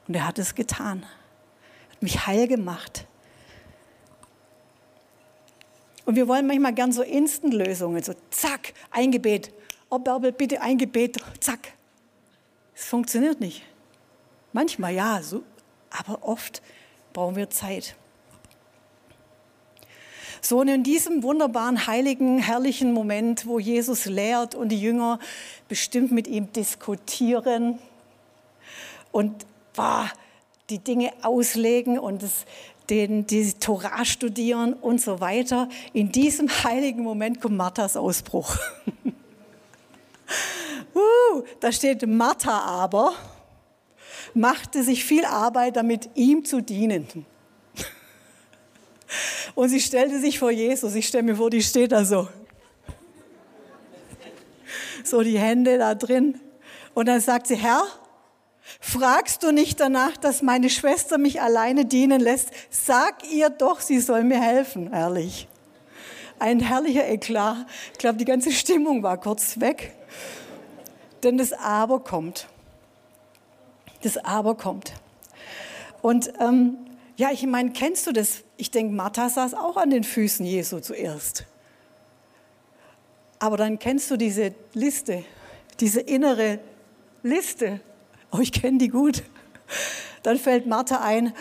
Und 0.07 0.15
er 0.15 0.27
hat 0.27 0.39
es 0.39 0.55
getan. 0.55 1.05
Hat 1.91 2.03
mich 2.03 2.27
heil 2.27 2.47
gemacht. 2.47 3.07
Und 6.05 6.17
wir 6.17 6.29
wollen 6.29 6.47
manchmal 6.47 6.75
gern 6.75 6.93
so 6.93 7.03
Instant-Lösungen, 7.03 8.03
so 8.03 8.13
zack, 8.31 8.75
ein 8.91 9.11
Gebet. 9.11 9.53
Oh, 9.89 9.99
Bärbel, 9.99 10.33
bitte 10.33 10.61
ein 10.61 10.77
Gebet, 10.77 11.17
zack. 11.41 11.73
Es 12.75 12.85
funktioniert 12.85 13.41
nicht. 13.41 13.63
Manchmal 14.53 14.93
ja, 14.93 15.23
so 15.23 15.43
aber 15.95 16.23
oft 16.23 16.63
brauchen 17.13 17.37
wir 17.37 17.51
Zeit. 17.51 17.97
So, 20.47 20.61
und 20.61 20.69
in 20.69 20.83
diesem 20.83 21.23
wunderbaren, 21.23 21.87
heiligen, 21.87 22.39
herrlichen 22.39 22.93
Moment, 22.93 23.47
wo 23.47 23.59
Jesus 23.59 24.05
lehrt 24.05 24.55
und 24.55 24.69
die 24.69 24.79
Jünger 24.79 25.19
bestimmt 25.69 26.13
mit 26.13 26.29
ihm 26.29 26.53
diskutieren 26.53 27.79
und 29.11 29.47
boah, 29.75 30.11
die 30.69 30.81
Dinge 30.81 31.15
auslegen 31.23 31.99
und 31.99 32.23
das, 32.23 32.45
den, 32.91 33.27
die 33.27 33.55
Torah 33.55 34.05
studieren 34.05 34.75
und 34.75 35.01
so 35.01 35.19
weiter, 35.19 35.71
in 35.95 36.13
diesem 36.13 36.51
heiligen 36.63 37.03
Moment 37.03 37.41
kommt 37.41 37.57
Marthas 37.57 37.97
Ausbruch. 37.97 38.59
uh, 40.95 41.43
da 41.61 41.73
steht 41.73 42.07
Martha 42.07 42.59
aber 42.59 43.15
machte 44.35 44.83
sich 44.83 45.07
viel 45.07 45.25
Arbeit 45.25 45.77
damit, 45.77 46.11
ihm 46.17 46.45
zu 46.45 46.61
dienen. 46.61 47.25
Und 49.55 49.69
sie 49.69 49.81
stellte 49.81 50.19
sich 50.21 50.39
vor 50.39 50.51
Jesus. 50.51 50.95
Ich 50.95 51.07
stelle 51.07 51.23
mir 51.23 51.37
vor, 51.37 51.51
die 51.51 51.63
steht 51.63 51.93
da 51.93 52.05
so. 52.05 52.29
So 55.05 55.23
die 55.23 55.39
Hände 55.39 55.79
da 55.79 55.95
drin. 55.95 56.41
Und 56.95 57.07
dann 57.07 57.21
sagt 57.21 57.47
sie, 57.47 57.57
Herr, 57.57 57.83
fragst 58.81 59.43
du 59.43 59.53
nicht 59.53 59.79
danach, 59.79 60.17
dass 60.17 60.43
meine 60.43 60.71
Schwester 60.71 61.19
mich 61.19 61.41
alleine 61.41 61.85
dienen 61.85 62.21
lässt? 62.21 62.51
Sag 62.71 63.31
ihr 63.31 63.51
doch, 63.51 63.81
sie 63.81 64.01
soll 64.01 64.25
mir 64.25 64.41
helfen. 64.41 64.93
Ehrlich. 64.93 65.47
Ein 66.39 66.61
herrlicher 66.61 67.07
Eklat. 67.07 67.67
Ich 67.93 67.99
glaube, 67.99 68.19
die 68.19 68.25
ganze 68.25 68.51
Stimmung 68.51 69.03
war 69.03 69.21
kurz 69.21 69.61
weg. 69.61 69.93
Denn 71.23 71.39
das 71.39 71.53
Aber 71.53 72.01
kommt 72.01 72.49
das 74.05 74.19
Aber 74.19 74.57
kommt. 74.57 74.93
Und 76.03 76.33
ähm, 76.41 76.77
ja, 77.17 77.31
ich 77.33 77.45
meine, 77.47 77.71
kennst 77.71 78.07
du 78.07 78.13
das? 78.13 78.44
Ich 78.57 78.71
denke, 78.71 78.95
Martha 78.95 79.29
saß 79.29 79.55
auch 79.55 79.77
an 79.77 79.91
den 79.91 80.05
Füßen 80.05 80.47
Jesu 80.47 80.81
zuerst. 80.81 81.45
Aber 83.39 83.57
dann 83.57 83.79
kennst 83.79 84.11
du 84.11 84.17
diese 84.17 84.55
Liste, 84.73 85.25
diese 85.81 86.01
innere 86.01 86.61
Liste. 87.23 87.81
Oh, 88.31 88.39
ich 88.39 88.53
kenne 88.53 88.79
die 88.79 88.89
gut. 88.89 89.23
Dann 90.23 90.39
fällt 90.39 90.67
Martha 90.67 91.01
ein, 91.01 91.35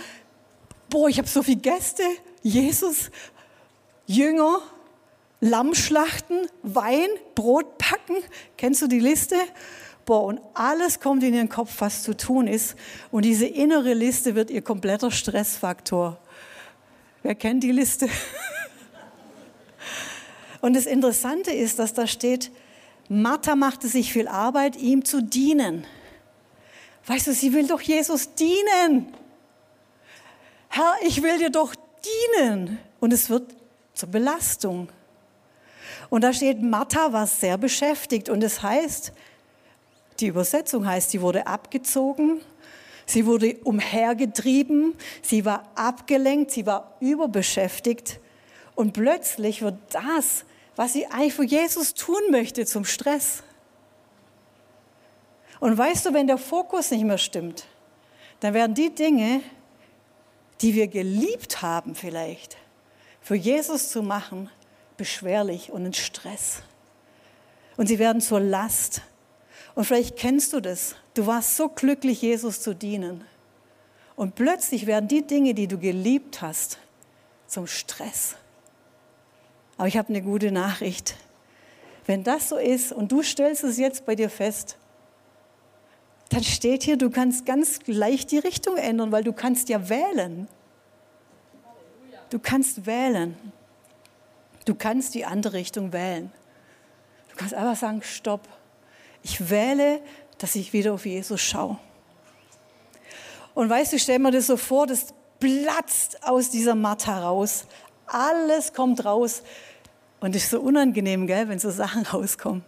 boah, 0.89 1.07
ich 1.07 1.17
habe 1.17 1.27
so 1.27 1.43
viele 1.43 1.61
Gäste, 1.61 2.03
Jesus, 2.41 3.09
Jünger, 4.05 4.59
Lammschlachten, 5.39 6.47
Wein, 6.61 7.07
Brot 7.35 7.77
packen. 7.77 8.15
Kennst 8.57 8.81
du 8.81 8.87
die 8.87 8.99
Liste? 8.99 9.35
Boah, 10.05 10.23
und 10.25 10.41
alles 10.53 10.99
kommt 10.99 11.23
in 11.23 11.33
ihren 11.33 11.49
Kopf, 11.49 11.75
was 11.79 12.03
zu 12.03 12.15
tun 12.15 12.47
ist. 12.47 12.75
Und 13.11 13.23
diese 13.23 13.45
innere 13.45 13.93
Liste 13.93 14.35
wird 14.35 14.49
ihr 14.49 14.61
kompletter 14.61 15.11
Stressfaktor. 15.11 16.17
Wer 17.23 17.35
kennt 17.35 17.63
die 17.63 17.71
Liste? 17.71 18.09
Und 20.61 20.75
das 20.75 20.85
Interessante 20.85 21.51
ist, 21.51 21.79
dass 21.79 21.93
da 21.93 22.05
steht, 22.05 22.51
Martha 23.09 23.55
machte 23.55 23.87
sich 23.87 24.13
viel 24.13 24.27
Arbeit, 24.27 24.75
ihm 24.75 25.03
zu 25.03 25.21
dienen. 25.21 25.85
Weißt 27.05 27.27
du, 27.27 27.33
sie 27.33 27.53
will 27.53 27.67
doch 27.67 27.81
Jesus 27.81 28.33
dienen. 28.35 29.13
Herr, 30.69 30.95
ich 31.05 31.21
will 31.21 31.37
dir 31.37 31.49
doch 31.49 31.75
dienen. 32.37 32.79
Und 32.99 33.13
es 33.13 33.29
wird 33.29 33.53
zur 33.93 34.09
Belastung. 34.09 34.89
Und 36.09 36.23
da 36.23 36.33
steht, 36.33 36.61
Martha 36.61 37.11
war 37.11 37.27
sehr 37.27 37.57
beschäftigt. 37.57 38.29
Und 38.29 38.43
es 38.43 38.55
das 38.55 38.63
heißt, 38.63 39.13
die 40.19 40.27
Übersetzung 40.27 40.85
heißt, 40.85 41.11
sie 41.11 41.21
wurde 41.21 41.47
abgezogen, 41.47 42.41
sie 43.05 43.25
wurde 43.25 43.55
umhergetrieben, 43.63 44.95
sie 45.21 45.45
war 45.45 45.69
abgelenkt, 45.75 46.51
sie 46.51 46.65
war 46.65 46.95
überbeschäftigt. 46.99 48.19
Und 48.75 48.93
plötzlich 48.93 49.61
wird 49.61 49.75
das, 49.91 50.45
was 50.75 50.93
sie 50.93 51.05
eigentlich 51.07 51.33
für 51.33 51.43
Jesus 51.43 51.93
tun 51.93 52.21
möchte, 52.31 52.65
zum 52.65 52.85
Stress. 52.85 53.43
Und 55.59 55.77
weißt 55.77 56.05
du, 56.05 56.13
wenn 56.13 56.27
der 56.27 56.37
Fokus 56.37 56.91
nicht 56.91 57.03
mehr 57.03 57.17
stimmt, 57.17 57.65
dann 58.39 58.53
werden 58.53 58.73
die 58.73 58.93
Dinge, 58.93 59.41
die 60.61 60.73
wir 60.73 60.87
geliebt 60.87 61.61
haben 61.61 61.95
vielleicht, 61.95 62.57
für 63.21 63.35
Jesus 63.35 63.89
zu 63.89 64.01
machen, 64.01 64.49
beschwerlich 64.97 65.71
und 65.71 65.85
ein 65.85 65.93
Stress. 65.93 66.63
Und 67.77 67.87
sie 67.87 67.99
werden 67.99 68.21
zur 68.21 68.39
Last. 68.39 69.01
Und 69.75 69.85
vielleicht 69.85 70.17
kennst 70.17 70.53
du 70.53 70.59
das. 70.59 70.95
Du 71.13 71.27
warst 71.27 71.55
so 71.55 71.69
glücklich, 71.69 72.21
Jesus 72.21 72.61
zu 72.61 72.73
dienen. 72.73 73.23
Und 74.15 74.35
plötzlich 74.35 74.85
werden 74.85 75.07
die 75.07 75.25
Dinge, 75.25 75.53
die 75.53 75.67
du 75.67 75.77
geliebt 75.77 76.41
hast, 76.41 76.79
zum 77.47 77.67
Stress. 77.67 78.35
Aber 79.77 79.87
ich 79.87 79.97
habe 79.97 80.09
eine 80.09 80.21
gute 80.21 80.51
Nachricht. 80.51 81.15
Wenn 82.05 82.23
das 82.23 82.49
so 82.49 82.57
ist 82.57 82.91
und 82.91 83.11
du 83.11 83.23
stellst 83.23 83.63
es 83.63 83.77
jetzt 83.77 84.05
bei 84.05 84.15
dir 84.15 84.29
fest, 84.29 84.77
dann 86.29 86.43
steht 86.43 86.83
hier, 86.83 86.97
du 86.97 87.09
kannst 87.09 87.45
ganz 87.45 87.79
leicht 87.85 88.31
die 88.31 88.39
Richtung 88.39 88.77
ändern, 88.77 89.11
weil 89.11 89.23
du 89.23 89.33
kannst 89.33 89.69
ja 89.69 89.89
wählen. 89.89 90.47
Du 92.29 92.39
kannst 92.39 92.85
wählen. 92.85 93.37
Du 94.65 94.73
kannst 94.73 95.13
die 95.13 95.25
andere 95.25 95.53
Richtung 95.53 95.93
wählen. 95.93 96.31
Du 97.29 97.35
kannst 97.35 97.53
einfach 97.53 97.75
sagen, 97.75 98.01
stopp. 98.01 98.47
Ich 99.21 99.49
wähle, 99.49 100.01
dass 100.43 100.57
ich 100.57 100.73
wieder 100.73 100.91
auf 100.91 101.05
Jesus 101.05 101.39
schaue. 101.39 101.77
Und 103.53 103.69
weißt 103.69 103.93
du, 103.93 103.97
stell 103.97 104.19
mir 104.19 104.29
das 104.29 104.47
so 104.47 104.57
vor, 104.57 104.87
das 104.87 105.13
platzt 105.39 106.21
aus 106.21 106.49
dieser 106.49 106.75
Matte 106.75 107.11
raus. 107.11 107.65
Alles 108.07 108.73
kommt 108.73 109.05
raus. 109.05 109.41
Und 110.19 110.35
ist 110.35 110.49
so 110.49 110.59
unangenehm, 110.59 111.27
gell, 111.27 111.47
wenn 111.47 111.59
so 111.59 111.71
Sachen 111.71 112.05
rauskommen. 112.13 112.65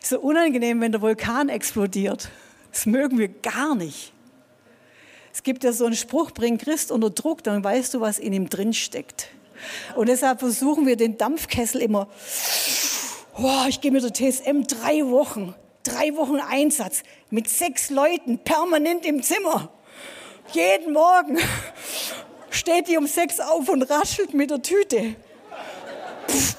Ist 0.00 0.10
so 0.10 0.20
unangenehm, 0.20 0.80
wenn 0.80 0.92
der 0.92 1.00
Vulkan 1.00 1.48
explodiert. 1.48 2.30
Das 2.70 2.86
mögen 2.86 3.18
wir 3.18 3.26
gar 3.26 3.74
nicht. 3.74 4.12
Es 5.32 5.42
gibt 5.42 5.64
ja 5.64 5.72
so 5.72 5.84
einen 5.84 5.96
Spruch, 5.96 6.30
bring 6.30 6.58
Christ 6.58 6.92
unter 6.92 7.10
Druck, 7.10 7.42
dann 7.42 7.64
weißt 7.64 7.94
du, 7.94 8.00
was 8.00 8.20
in 8.20 8.32
ihm 8.32 8.48
drin 8.48 8.72
steckt. 8.72 9.30
Und 9.96 10.08
deshalb 10.08 10.38
versuchen 10.38 10.86
wir 10.86 10.94
den 10.94 11.18
Dampfkessel 11.18 11.82
immer, 11.82 12.06
oh, 13.36 13.64
ich 13.68 13.80
gehe 13.80 13.90
mit 13.90 14.04
der 14.04 14.14
TSM 14.14 14.62
drei 14.62 15.04
Wochen, 15.06 15.56
drei 15.82 16.14
Wochen 16.16 16.40
Einsatz 16.40 17.02
mit 17.30 17.48
sechs 17.48 17.90
Leuten 17.90 18.38
permanent 18.38 19.04
im 19.06 19.22
Zimmer. 19.22 19.70
Jeden 20.52 20.92
Morgen 20.92 21.38
steht 22.50 22.88
die 22.88 22.96
um 22.96 23.06
sechs 23.06 23.40
auf 23.40 23.68
und 23.68 23.82
raschelt 23.82 24.34
mit 24.34 24.50
der 24.50 24.62
Tüte. 24.62 25.16
Pff. 26.28 26.56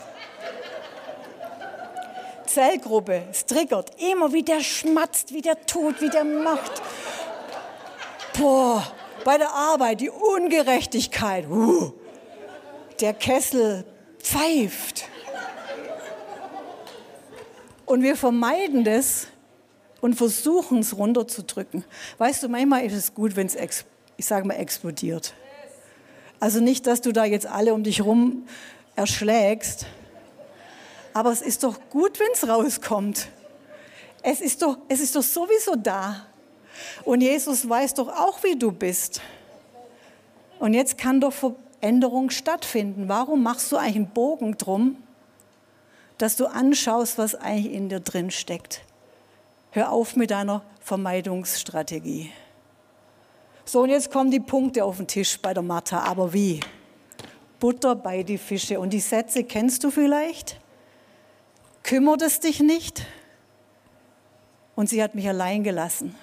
Zellgruppe, 2.45 3.23
es 3.29 3.45
triggert 3.45 3.91
immer, 4.01 4.33
wie 4.33 4.43
der 4.43 4.61
schmatzt, 4.61 5.33
wie 5.33 5.41
der 5.41 5.65
tut, 5.67 6.01
wie 6.01 6.09
der 6.09 6.23
macht. 6.23 6.81
Boah, 8.39 8.83
bei 9.23 9.37
der 9.37 9.53
Arbeit 9.53 10.01
die 10.01 10.09
Ungerechtigkeit. 10.09 11.47
Uh, 11.47 11.93
der 12.99 13.13
Kessel 13.13 13.85
pfeift. 14.19 15.05
Und 17.89 18.03
wir 18.03 18.15
vermeiden 18.15 18.83
das 18.83 19.25
und 19.99 20.13
versuchen 20.13 20.77
es 20.77 20.95
runterzudrücken. 20.95 21.83
Weißt 22.19 22.43
du, 22.43 22.47
manchmal 22.47 22.85
ist 22.85 22.93
es 22.93 23.15
gut, 23.15 23.35
wenn 23.35 23.47
es, 23.47 23.57
ich 24.15 24.27
sage 24.27 24.45
mal, 24.45 24.53
explodiert. 24.53 25.33
Also 26.39 26.59
nicht, 26.59 26.85
dass 26.85 27.01
du 27.01 27.11
da 27.11 27.25
jetzt 27.25 27.47
alle 27.47 27.73
um 27.73 27.83
dich 27.83 28.01
rum 28.01 28.45
erschlägst, 28.95 29.87
aber 31.15 31.31
es 31.31 31.41
ist 31.41 31.63
doch 31.63 31.79
gut, 31.89 32.19
wenn 32.19 32.27
es 32.31 32.47
rauskommt. 32.47 33.27
Es 34.21 34.39
ist, 34.39 34.61
doch, 34.61 34.77
es 34.87 34.99
ist 34.99 35.15
doch 35.15 35.23
sowieso 35.23 35.75
da. 35.75 36.27
Und 37.05 37.21
Jesus 37.21 37.67
weiß 37.67 37.95
doch 37.95 38.09
auch, 38.09 38.43
wie 38.43 38.55
du 38.55 38.71
bist. 38.71 39.19
Und 40.59 40.75
jetzt 40.75 40.99
kann 40.99 41.21
doch 41.21 41.33
Veränderung 41.33 42.29
stattfinden. 42.29 43.09
Warum 43.09 43.41
machst 43.41 43.71
du 43.71 43.77
eigentlich 43.77 43.95
einen 43.95 44.13
Bogen 44.13 44.57
drum, 44.59 44.97
dass 46.19 46.35
du 46.35 46.45
anschaust, 46.45 47.17
was 47.17 47.33
eigentlich 47.33 47.73
in 47.73 47.89
dir 47.89 48.01
drin 48.01 48.29
steckt? 48.29 48.81
Hör 49.71 49.91
auf 49.91 50.15
mit 50.15 50.31
deiner 50.31 50.63
Vermeidungsstrategie. 50.81 52.31
So, 53.65 53.81
und 53.81 53.89
jetzt 53.89 54.11
kommen 54.11 54.29
die 54.29 54.39
Punkte 54.39 54.83
auf 54.83 54.97
den 54.97 55.07
Tisch 55.07 55.39
bei 55.39 55.53
der 55.53 55.63
Martha. 55.63 55.99
Aber 55.99 56.33
wie? 56.33 56.59
Butter 57.59 57.95
bei 57.95 58.23
die 58.23 58.37
Fische. 58.37 58.79
Und 58.79 58.91
die 58.91 58.99
Sätze 58.99 59.43
kennst 59.43 59.83
du 59.83 59.91
vielleicht? 59.91 60.59
Kümmert 61.83 62.21
es 62.21 62.39
dich 62.39 62.59
nicht? 62.59 63.05
Und 64.75 64.89
sie 64.89 65.01
hat 65.01 65.15
mich 65.15 65.27
allein 65.27 65.63
gelassen. 65.63 66.15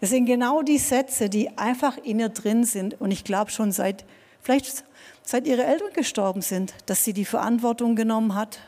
Das 0.00 0.10
sind 0.10 0.26
genau 0.26 0.62
die 0.62 0.78
Sätze, 0.78 1.28
die 1.28 1.56
einfach 1.58 1.96
in 1.96 2.20
ihr 2.20 2.28
drin 2.28 2.64
sind. 2.64 3.00
Und 3.00 3.10
ich 3.10 3.24
glaube 3.24 3.50
schon 3.50 3.72
seit, 3.72 4.04
vielleicht 4.40 4.84
seit 5.28 5.46
ihre 5.46 5.66
Eltern 5.66 5.92
gestorben 5.92 6.40
sind, 6.40 6.72
dass 6.86 7.04
sie 7.04 7.12
die 7.12 7.26
Verantwortung 7.26 7.96
genommen 7.96 8.34
hat, 8.34 8.60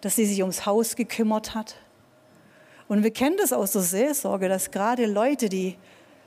dass 0.00 0.16
sie 0.16 0.26
sich 0.26 0.40
ums 0.40 0.66
Haus 0.66 0.96
gekümmert 0.96 1.54
hat. 1.54 1.76
Und 2.88 3.04
wir 3.04 3.12
kennen 3.12 3.36
das 3.36 3.52
aus 3.52 3.70
der 3.70 3.82
Seelsorge, 3.82 4.48
dass 4.48 4.72
gerade 4.72 5.06
Leute, 5.06 5.48
die 5.48 5.76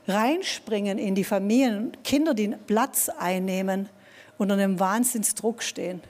reinspringen 0.08 0.96
in 0.96 1.14
die 1.14 1.22
Familien, 1.22 1.94
Kinder, 2.02 2.32
die 2.32 2.48
Platz 2.66 3.10
einnehmen, 3.10 3.90
unter 4.38 4.54
einem 4.54 4.80
Wahnsinnsdruck 4.80 5.62
stehen. 5.62 6.00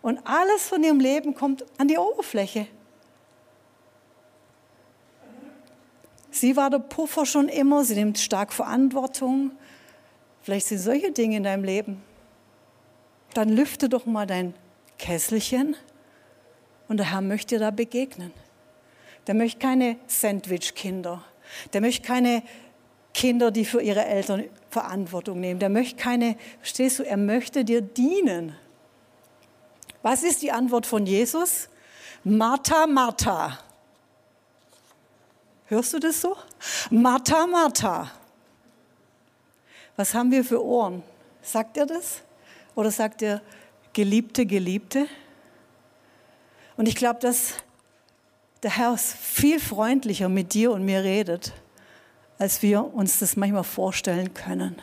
Und 0.00 0.18
alles 0.24 0.66
von 0.66 0.82
ihrem 0.82 1.00
Leben 1.00 1.34
kommt 1.34 1.66
an 1.76 1.86
die 1.86 1.98
Oberfläche. 1.98 2.66
Sie 6.30 6.56
war 6.56 6.70
der 6.70 6.78
Puffer 6.78 7.26
schon 7.26 7.50
immer, 7.50 7.84
sie 7.84 7.94
nimmt 7.94 8.18
stark 8.18 8.54
Verantwortung. 8.54 9.50
Vielleicht 10.40 10.68
sind 10.68 10.78
solche 10.78 11.12
Dinge 11.12 11.36
in 11.36 11.42
deinem 11.42 11.64
Leben. 11.64 12.02
Dann 13.34 13.48
lüfte 13.48 13.88
doch 13.88 14.06
mal 14.06 14.26
dein 14.26 14.54
Kesselchen 14.98 15.76
und 16.88 16.98
der 16.98 17.10
Herr 17.10 17.20
möchte 17.20 17.56
dir 17.56 17.60
da 17.60 17.70
begegnen. 17.70 18.32
Der 19.26 19.34
möchte 19.34 19.58
keine 19.58 19.96
Sandwich-Kinder. 20.06 21.24
Der 21.72 21.80
möchte 21.80 22.06
keine 22.06 22.42
Kinder, 23.14 23.50
die 23.50 23.64
für 23.64 23.80
ihre 23.80 24.04
Eltern 24.04 24.44
Verantwortung 24.70 25.40
nehmen. 25.40 25.60
Der 25.60 25.68
möchte 25.68 25.96
keine, 25.96 26.36
verstehst 26.60 26.98
du, 26.98 27.02
er 27.02 27.16
möchte 27.16 27.64
dir 27.64 27.80
dienen. 27.80 28.56
Was 30.02 30.22
ist 30.22 30.42
die 30.42 30.50
Antwort 30.50 30.86
von 30.86 31.06
Jesus? 31.06 31.68
Martha, 32.24 32.86
Martha. 32.86 33.58
Hörst 35.66 35.92
du 35.94 35.98
das 35.98 36.20
so? 36.20 36.36
Martha, 36.90 37.46
Martha. 37.46 38.10
Was 39.96 40.14
haben 40.14 40.30
wir 40.30 40.44
für 40.44 40.64
Ohren? 40.64 41.02
Sagt 41.42 41.76
er 41.76 41.86
das? 41.86 42.22
Oder 42.74 42.90
sagt 42.90 43.22
er 43.22 43.42
Geliebte, 43.92 44.46
Geliebte? 44.46 45.06
Und 46.76 46.88
ich 46.88 46.96
glaube, 46.96 47.20
dass 47.20 47.54
der 48.62 48.76
Herr 48.76 48.96
viel 48.96 49.60
freundlicher 49.60 50.28
mit 50.28 50.54
dir 50.54 50.72
und 50.72 50.84
mir 50.84 51.02
redet, 51.02 51.52
als 52.38 52.62
wir 52.62 52.94
uns 52.94 53.18
das 53.18 53.36
manchmal 53.36 53.64
vorstellen 53.64 54.34
können. 54.34 54.76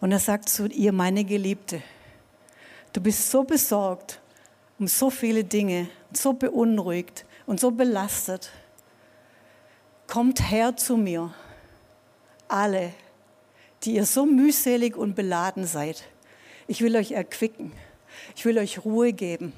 Und 0.00 0.12
er 0.12 0.18
sagt 0.18 0.48
zu 0.48 0.66
ihr, 0.66 0.92
meine 0.92 1.24
Geliebte, 1.24 1.82
du 2.92 3.00
bist 3.00 3.30
so 3.30 3.44
besorgt 3.44 4.20
um 4.78 4.86
so 4.86 5.10
viele 5.10 5.44
Dinge, 5.44 5.88
so 6.12 6.32
beunruhigt 6.32 7.24
und 7.46 7.60
so 7.60 7.70
belastet. 7.70 8.50
Kommt 10.06 10.50
her 10.50 10.76
zu 10.76 10.96
mir, 10.96 11.32
alle, 12.48 12.92
die 13.82 13.94
ihr 13.94 14.06
so 14.06 14.26
mühselig 14.26 14.96
und 14.96 15.14
beladen 15.14 15.66
seid. 15.66 16.04
Ich 16.68 16.80
will 16.80 16.96
euch 16.96 17.12
erquicken. 17.12 17.72
Ich 18.34 18.44
will 18.44 18.58
euch 18.58 18.84
Ruhe 18.84 19.12
geben. 19.12 19.52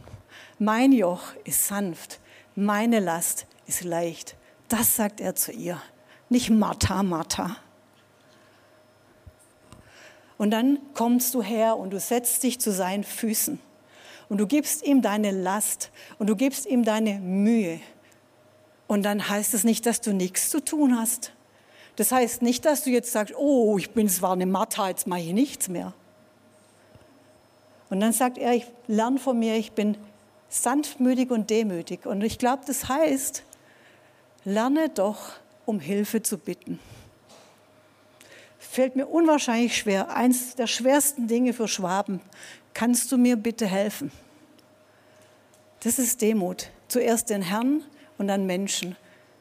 Mein 0.59 0.93
Joch 0.93 1.33
ist 1.45 1.67
sanft 1.67 2.21
meine 2.59 2.99
Last 2.99 3.47
ist 3.69 3.85
leicht. 3.85 4.35
Das 4.69 4.97
sagt 4.97 5.21
er 5.21 5.37
zu 5.37 5.53
ihr, 5.53 5.81
nicht 6.29 6.51
Martha, 6.51 7.05
Martha. 7.05 7.57
Und 10.37 10.51
dann 10.51 10.81
kommst 10.93 11.35
du 11.35 11.43
her 11.43 11.77
und 11.77 11.91
du 11.91 12.01
setzt 12.01 12.43
dich 12.43 12.59
zu 12.59 12.73
seinen 12.73 13.05
Füßen 13.05 13.61
und 14.29 14.39
du 14.39 14.49
gibst 14.49 14.85
ihm 14.85 15.03
deine 15.03 15.31
Last 15.31 15.93
und 16.19 16.29
du 16.29 16.35
gibst 16.35 16.67
ihm 16.67 16.85
deine 16.85 17.21
Mühe. 17.21 17.79
Und 18.89 19.05
dann 19.05 19.29
heißt 19.29 19.55
es 19.55 19.63
nicht, 19.63 19.87
dass 19.87 20.01
du 20.01 20.13
nichts 20.13 20.51
zu 20.51 20.61
tun 20.61 20.99
hast. 20.99 21.33
Das 21.95 22.11
heißt 22.11 22.43
nicht, 22.43 22.65
dass 22.65 22.83
du 22.83 22.91
jetzt 22.91 23.13
sagst, 23.13 23.35
oh, 23.37 23.79
ich 23.79 23.91
bin 23.93 24.09
zwar 24.09 24.33
eine 24.33 24.47
Martha, 24.47 24.89
jetzt 24.89 25.07
mache 25.07 25.21
ich 25.21 25.33
nichts 25.33 25.69
mehr. 25.69 25.95
Und 27.91 28.01
dann 28.01 28.13
sagt 28.13 28.39
er, 28.39 28.55
ich 28.55 28.67
lerne 28.87 29.19
von 29.19 29.39
mir, 29.39 29.57
ich 29.57 29.73
bin 29.73 29.97
sanftmütig 30.49 31.31
und 31.31 31.51
demütig. 31.51 32.07
Und 32.07 32.23
ich 32.23 32.39
glaube, 32.39 32.63
das 32.67 32.89
heißt, 32.89 33.43
lerne 34.45 34.89
doch, 34.89 35.33
um 35.67 35.81
Hilfe 35.81 36.23
zu 36.23 36.39
bitten. 36.39 36.79
Fällt 38.59 38.97
mir 38.97 39.07
unwahrscheinlich 39.07 39.77
schwer. 39.77 40.15
Eins 40.15 40.55
der 40.55 40.67
schwersten 40.67 41.27
Dinge 41.27 41.53
für 41.53 41.69
Schwaben. 41.69 42.21
Kannst 42.75 43.11
du 43.11 43.17
mir 43.17 43.37
bitte 43.37 43.67
helfen? 43.67 44.11
Das 45.81 45.99
ist 45.99 46.21
Demut. 46.21 46.71
Zuerst 46.89 47.31
den 47.31 47.43
Herrn 47.43 47.83
und 48.19 48.29
dann 48.29 48.47
Menschen. 48.47 48.97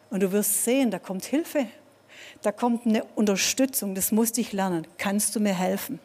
Und 0.09 0.23
du 0.23 0.31
wirst 0.31 0.63
sehen, 0.63 0.91
da 0.91 0.99
kommt 0.99 1.25
Hilfe. 1.25 1.67
Da 2.41 2.51
kommt 2.51 2.85
eine 2.85 3.03
Unterstützung. 3.15 3.95
Das 3.95 4.11
musste 4.11 4.41
ich 4.41 4.53
lernen. 4.53 4.87
Kannst 4.97 5.35
du 5.35 5.39
mir 5.39 5.53
helfen? 5.53 5.99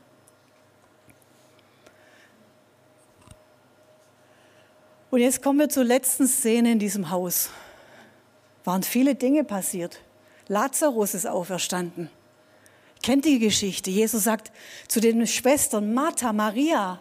Und 5.12 5.20
jetzt 5.20 5.42
kommen 5.42 5.58
wir 5.58 5.68
zur 5.68 5.84
letzten 5.84 6.26
Szene 6.26 6.72
in 6.72 6.78
diesem 6.78 7.10
Haus. 7.10 7.50
Waren 8.64 8.82
viele 8.82 9.14
Dinge 9.14 9.44
passiert. 9.44 10.00
Lazarus 10.48 11.12
ist 11.12 11.26
auferstanden. 11.26 12.08
Kennt 13.02 13.26
die 13.26 13.38
Geschichte? 13.38 13.90
Jesus 13.90 14.24
sagt 14.24 14.50
zu 14.88 15.00
den 15.00 15.26
Schwestern, 15.26 15.92
Martha, 15.92 16.32
Maria, 16.32 16.98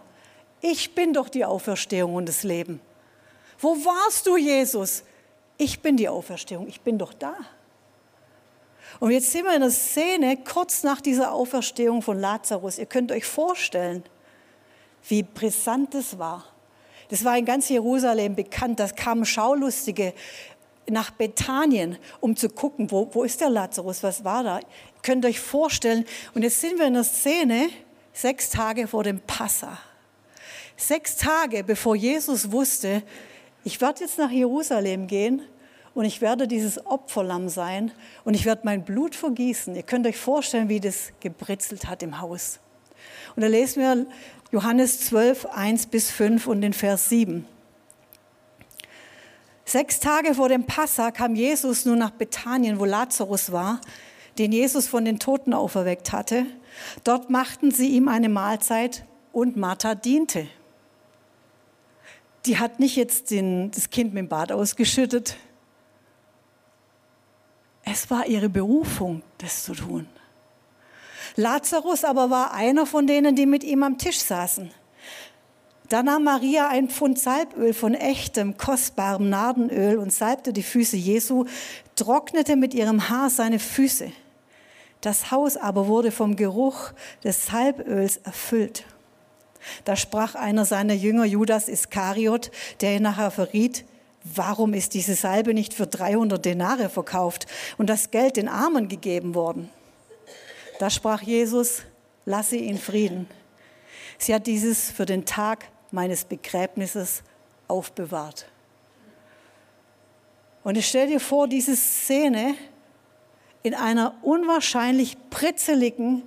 ich 0.60 0.94
bin 0.94 1.14
doch 1.14 1.30
die 1.30 1.46
Auferstehung 1.46 2.16
und 2.16 2.28
das 2.28 2.44
Leben. 2.44 2.82
Wo 3.58 3.78
warst 3.78 4.28
du, 4.28 4.36
Jesus? 4.36 5.04
Ich 5.58 5.80
bin 5.80 5.96
die 5.96 6.10
Auferstehung, 6.10 6.68
ich 6.68 6.82
bin 6.82 6.98
doch 6.98 7.14
da. 7.14 7.38
Und 9.00 9.12
jetzt 9.12 9.32
sind 9.32 9.46
wir 9.46 9.56
in 9.56 9.62
der 9.62 9.72
Szene 9.72 10.36
kurz 10.36 10.84
nach 10.84 11.00
dieser 11.00 11.32
Auferstehung 11.32 12.02
von 12.02 12.20
Lazarus. 12.20 12.78
Ihr 12.78 12.88
könnt 12.88 13.14
euch 13.14 13.24
vorstellen, 13.24 14.04
wie 15.08 15.24
brisant 15.24 15.96
es 15.96 16.20
war. 16.20 16.51
Das 17.12 17.26
war 17.26 17.38
in 17.38 17.44
ganz 17.44 17.68
Jerusalem 17.68 18.36
bekannt. 18.36 18.80
Da 18.80 18.88
kamen 18.88 19.26
Schaulustige 19.26 20.14
nach 20.90 21.12
Bethanien, 21.12 21.98
um 22.22 22.38
zu 22.38 22.48
gucken, 22.48 22.90
wo, 22.90 23.10
wo 23.12 23.24
ist 23.24 23.42
der 23.42 23.50
Lazarus, 23.50 24.02
was 24.02 24.24
war 24.24 24.44
da. 24.44 24.60
Ihr 24.60 24.66
könnt 25.04 25.26
euch 25.26 25.40
vorstellen, 25.40 26.06
und 26.34 26.44
jetzt 26.44 26.62
sind 26.62 26.80
wir 26.80 26.88
in 26.88 26.94
der 26.94 27.04
Szene, 27.04 27.70
sechs 28.14 28.50
Tage 28.50 28.88
vor 28.88 29.04
dem 29.04 29.20
Passa. 29.20 29.78
Sechs 30.78 31.18
Tage 31.18 31.66
bevor 31.66 31.98
Jesus 31.98 32.50
wusste, 32.52 33.04
ich 33.66 33.82
werde 33.82 34.06
jetzt 34.06 34.18
nach 34.18 34.32
Jerusalem 34.32 35.08
gehen 35.08 35.42
und 35.94 36.06
ich 36.06 36.22
werde 36.22 36.48
dieses 36.48 36.86
Opferlamm 36.86 37.50
sein 37.50 37.92
und 38.24 38.36
ich 38.36 38.46
werde 38.46 38.62
mein 38.64 38.86
Blut 38.86 39.16
vergießen. 39.16 39.76
Ihr 39.76 39.84
könnt 39.84 40.08
euch 40.08 40.18
vorstellen, 40.18 40.70
wie 40.70 40.80
das 40.80 41.12
gebritzelt 41.20 41.88
hat 41.88 42.04
im 42.04 42.22
Haus. 42.22 42.60
Und 43.36 43.42
da 43.42 43.48
lesen 43.48 43.82
wir 43.82 44.06
Johannes 44.52 45.00
12, 45.08 45.46
1 45.46 45.86
bis 45.88 46.12
5 46.12 46.48
und 46.48 46.62
den 46.62 46.74
Vers 46.74 47.10
7. 47.10 47.46
Sechs 49.64 50.02
Tage 50.02 50.36
vor 50.36 50.50
dem 50.50 50.66
Passa 50.66 51.12
kam 51.12 51.36
Jesus 51.36 51.86
nun 51.86 52.00
nach 52.00 52.12
Bethanien, 52.12 52.78
wo 52.78 52.84
Lazarus 52.84 53.54
war, 53.54 53.80
den 54.38 54.52
Jesus 54.52 54.88
von 54.88 55.06
den 55.06 55.20
Toten 55.20 55.54
auferweckt 55.54 56.12
hatte. 56.12 56.46
Dort 57.06 57.30
machten 57.30 57.72
sie 57.72 57.90
ihm 57.90 58.10
eine 58.10 58.28
Mahlzeit 58.28 59.06
und 59.32 59.56
Martha 59.56 59.96
diente. 59.96 60.48
Die 62.46 62.60
hat 62.60 62.80
nicht 62.80 62.98
jetzt 62.98 63.32
den, 63.32 63.72
das 63.72 63.90
Kind 63.90 64.14
mit 64.14 64.24
dem 64.24 64.28
Bad 64.28 64.52
ausgeschüttet, 64.52 65.38
es 67.84 68.10
war 68.10 68.26
ihre 68.28 68.50
Berufung, 68.50 69.24
das 69.38 69.64
zu 69.64 69.74
tun. 69.74 70.08
Lazarus 71.36 72.04
aber 72.04 72.30
war 72.30 72.54
einer 72.54 72.86
von 72.86 73.08
denen, 73.08 73.36
die 73.36 73.46
mit 73.46 73.64
ihm 73.64 73.84
am 73.84 73.98
Tisch 73.98 74.20
saßen. 74.20 74.72
Da 75.90 76.04
nahm 76.04 76.24
Maria 76.24 76.70
ein 76.70 76.88
Pfund 76.88 77.20
Salböl 77.20 77.74
von 77.74 77.94
echtem, 77.94 78.56
kostbarem 78.56 79.30
Nardenöl 79.30 79.98
und 79.98 80.14
salbte 80.14 80.54
die 80.54 80.64
Füße 80.64 80.96
Jesu, 80.96 81.46
trocknete 81.98 82.56
mit 82.56 82.74
ihrem 82.74 83.10
Haar 83.10 83.30
seine 83.30 83.60
Füße. 83.60 84.12
Das 85.02 85.32
Haus 85.32 85.58
aber 85.58 85.88
wurde 85.88 86.12
vom 86.12 86.38
Geruch 86.38 86.94
des 87.24 87.48
Salböls 87.48 88.18
erfüllt. 88.24 88.86
Da 89.84 89.96
sprach 89.96 90.36
einer 90.36 90.64
seiner 90.64 90.94
Jünger, 90.94 91.26
Judas 91.26 91.68
Iskariot, 91.68 92.52
der 92.80 92.96
ihn 92.96 93.04
nachher 93.04 93.32
verriet, 93.32 93.84
warum 94.24 94.74
ist 94.74 94.94
diese 94.94 95.16
Salbe 95.16 95.54
nicht 95.54 95.74
für 95.74 95.88
300 95.88 96.44
Denare 96.44 96.90
verkauft 96.90 97.48
und 97.78 97.90
das 97.90 98.12
Geld 98.12 98.38
den 98.38 98.48
Armen 98.48 98.88
gegeben 98.88 99.36
worden? 99.36 99.70
Da 100.82 100.90
sprach 100.90 101.22
Jesus, 101.22 101.84
lasse 102.26 102.56
ihn 102.56 102.80
Frieden. 102.80 103.28
Sie 104.18 104.34
hat 104.34 104.48
dieses 104.48 104.90
für 104.90 105.06
den 105.06 105.26
Tag 105.26 105.68
meines 105.92 106.26
Begräbnisses 106.26 107.22
aufbewahrt. 107.68 108.48
Und 110.64 110.80
ich 110.80 110.88
stell 110.88 111.06
dir 111.06 111.20
vor, 111.20 111.48
diese 111.48 111.76
Szene 111.76 112.56
in 113.62 113.76
einer 113.76 114.16
unwahrscheinlich 114.24 115.18
pritzeligen 115.30 116.24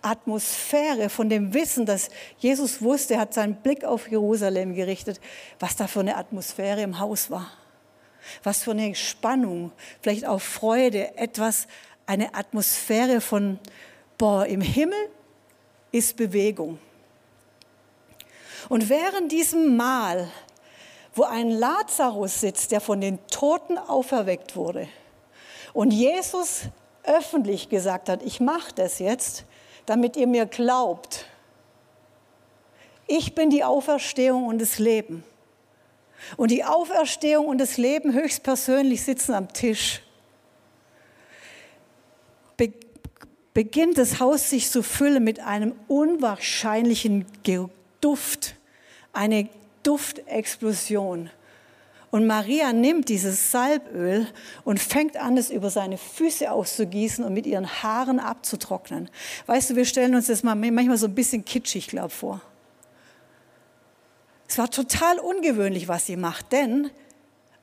Atmosphäre 0.00 1.10
von 1.10 1.28
dem 1.28 1.52
Wissen, 1.52 1.84
dass 1.84 2.08
Jesus 2.38 2.80
wusste, 2.80 3.14
er 3.14 3.20
hat 3.20 3.34
seinen 3.34 3.56
Blick 3.56 3.84
auf 3.84 4.10
Jerusalem 4.10 4.72
gerichtet, 4.72 5.20
was 5.60 5.76
da 5.76 5.88
für 5.88 6.00
eine 6.00 6.16
Atmosphäre 6.16 6.80
im 6.80 7.00
Haus 7.00 7.30
war. 7.30 7.50
Was 8.42 8.62
für 8.62 8.70
eine 8.70 8.94
Spannung, 8.94 9.72
vielleicht 10.00 10.24
auch 10.24 10.40
Freude, 10.40 11.18
etwas, 11.18 11.66
eine 12.08 12.34
Atmosphäre 12.34 13.20
von, 13.20 13.58
boah, 14.16 14.46
im 14.46 14.62
Himmel 14.62 14.98
ist 15.92 16.16
Bewegung. 16.16 16.78
Und 18.70 18.88
während 18.88 19.30
diesem 19.30 19.76
Mahl, 19.76 20.30
wo 21.14 21.24
ein 21.24 21.50
Lazarus 21.50 22.40
sitzt, 22.40 22.72
der 22.72 22.80
von 22.80 23.02
den 23.02 23.18
Toten 23.28 23.76
auferweckt 23.76 24.56
wurde, 24.56 24.88
und 25.74 25.92
Jesus 25.92 26.62
öffentlich 27.04 27.68
gesagt 27.68 28.08
hat, 28.08 28.22
ich 28.22 28.40
mache 28.40 28.72
das 28.74 28.98
jetzt, 28.98 29.44
damit 29.84 30.16
ihr 30.16 30.26
mir 30.26 30.46
glaubt. 30.46 31.26
Ich 33.06 33.34
bin 33.34 33.50
die 33.50 33.64
Auferstehung 33.64 34.46
und 34.46 34.60
das 34.60 34.78
Leben. 34.78 35.24
Und 36.38 36.50
die 36.50 36.64
Auferstehung 36.64 37.46
und 37.46 37.58
das 37.58 37.76
Leben 37.76 38.12
höchstpersönlich 38.12 39.04
sitzen 39.04 39.34
am 39.34 39.52
Tisch. 39.52 40.02
Be 42.58 42.74
beginnt 43.54 43.98
das 43.98 44.20
Haus 44.20 44.50
sich 44.50 44.70
zu 44.70 44.82
füllen 44.82 45.24
mit 45.24 45.40
einem 45.40 45.72
unwahrscheinlichen 45.88 47.24
Duft, 48.00 48.54
eine 49.12 49.48
Duftexplosion. 49.82 51.30
Und 52.10 52.26
Maria 52.26 52.72
nimmt 52.72 53.08
dieses 53.08 53.50
Salböl 53.50 54.26
und 54.64 54.78
fängt 54.78 55.16
an, 55.16 55.36
es 55.36 55.50
über 55.50 55.70
seine 55.70 55.98
Füße 55.98 56.50
auszugießen 56.50 57.24
und 57.24 57.34
mit 57.34 57.46
ihren 57.46 57.82
Haaren 57.82 58.20
abzutrocknen. 58.20 59.10
Weißt 59.46 59.70
du, 59.70 59.76
wir 59.76 59.84
stellen 59.84 60.14
uns 60.14 60.28
das 60.28 60.42
mal 60.42 60.54
manchmal 60.54 60.96
so 60.96 61.06
ein 61.06 61.14
bisschen 61.14 61.44
kitschig, 61.44 61.88
glaube 61.88 62.10
vor. 62.10 62.40
Es 64.48 64.56
war 64.56 64.70
total 64.70 65.18
ungewöhnlich, 65.18 65.88
was 65.88 66.06
sie 66.06 66.16
macht, 66.16 66.52
denn 66.52 66.90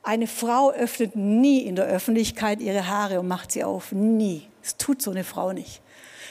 eine 0.04 0.28
Frau 0.28 0.70
öffnet 0.70 1.16
nie 1.16 1.62
in 1.62 1.74
der 1.74 1.86
Öffentlichkeit 1.86 2.60
ihre 2.60 2.86
Haare 2.86 3.18
und 3.18 3.26
macht 3.26 3.50
sie 3.50 3.64
auf. 3.64 3.90
Nie. 3.90 4.46
Das 4.66 4.76
tut 4.78 5.00
so 5.00 5.12
eine 5.12 5.22
Frau 5.22 5.52
nicht. 5.52 5.80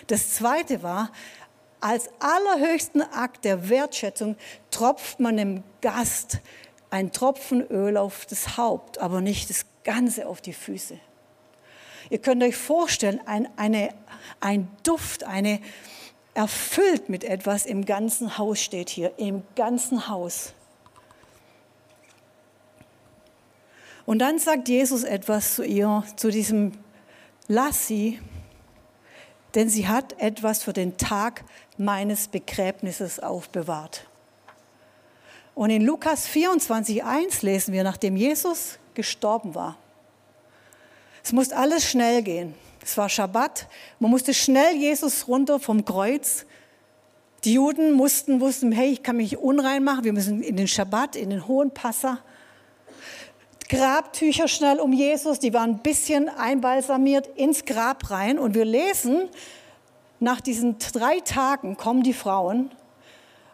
Das 0.07 0.33
zweite 0.33 0.83
war, 0.83 1.09
als 1.79 2.09
allerhöchsten 2.19 3.01
Akt 3.01 3.45
der 3.45 3.69
Wertschätzung 3.69 4.35
tropft 4.71 5.21
man 5.21 5.37
dem 5.37 5.63
Gast 5.79 6.39
ein 6.89 7.13
Tropfen 7.13 7.65
Öl 7.69 7.95
auf 7.95 8.25
das 8.25 8.57
Haupt, 8.57 8.97
aber 8.97 9.21
nicht 9.21 9.49
das 9.49 9.65
Ganze 9.85 10.27
auf 10.27 10.41
die 10.41 10.51
Füße. 10.51 10.99
Ihr 12.09 12.17
könnt 12.17 12.43
euch 12.43 12.57
vorstellen, 12.57 13.21
ein, 13.25 13.47
eine, 13.55 13.95
ein 14.41 14.67
Duft, 14.83 15.23
eine 15.23 15.61
erfüllt 16.33 17.07
mit 17.07 17.23
etwas 17.23 17.65
im 17.65 17.85
ganzen 17.85 18.37
Haus 18.37 18.59
steht 18.59 18.89
hier, 18.89 19.13
im 19.17 19.43
ganzen 19.55 20.09
Haus. 20.09 20.51
Und 24.05 24.19
dann 24.19 24.39
sagt 24.39 24.67
Jesus 24.67 25.05
etwas 25.05 25.55
zu 25.55 25.63
ihr, 25.63 26.03
zu 26.17 26.29
diesem 26.29 26.73
Lass 27.47 27.87
sie, 27.87 28.19
denn 29.53 29.69
sie 29.69 29.87
hat 29.87 30.19
etwas 30.19 30.63
für 30.63 30.73
den 30.73 30.97
Tag 30.97 31.43
meines 31.77 32.27
Begräbnisses 32.27 33.19
aufbewahrt. 33.19 34.07
Und 35.53 35.69
in 35.69 35.83
Lukas 35.83 36.27
24.1 36.27 37.45
lesen 37.45 37.73
wir, 37.73 37.83
nachdem 37.83 38.17
Jesus 38.17 38.77
gestorben 38.93 39.55
war. 39.55 39.77
Es 41.23 41.31
musste 41.31 41.55
alles 41.55 41.89
schnell 41.89 42.21
gehen. 42.21 42.53
Es 42.83 42.97
war 42.97 43.09
Schabbat. 43.09 43.67
Man 43.99 44.11
musste 44.11 44.33
schnell 44.33 44.75
Jesus 44.75 45.27
runter 45.27 45.59
vom 45.59 45.85
Kreuz. 45.85 46.45
Die 47.45 47.53
Juden 47.53 47.93
mussten, 47.93 48.41
wussten, 48.41 48.71
hey, 48.71 48.89
ich 48.89 49.01
kann 49.01 49.17
mich 49.17 49.37
unrein 49.37 49.83
machen. 49.83 50.03
Wir 50.03 50.13
müssen 50.13 50.43
in 50.43 50.57
den 50.57 50.67
Schabbat, 50.67 51.15
in 51.15 51.29
den 51.29 51.47
hohen 51.47 51.71
Passa. 51.71 52.19
Grabtücher 53.69 54.47
schnell 54.47 54.79
um 54.79 54.93
Jesus. 54.93 55.39
Die 55.39 55.53
waren 55.53 55.71
ein 55.71 55.79
bisschen 55.79 56.29
einbalsamiert 56.29 57.27
ins 57.35 57.65
Grab 57.65 58.09
rein. 58.11 58.37
Und 58.37 58.53
wir 58.53 58.65
lesen, 58.65 59.29
nach 60.19 60.41
diesen 60.41 60.77
drei 60.77 61.19
Tagen 61.19 61.77
kommen 61.77 62.03
die 62.03 62.13
Frauen. 62.13 62.71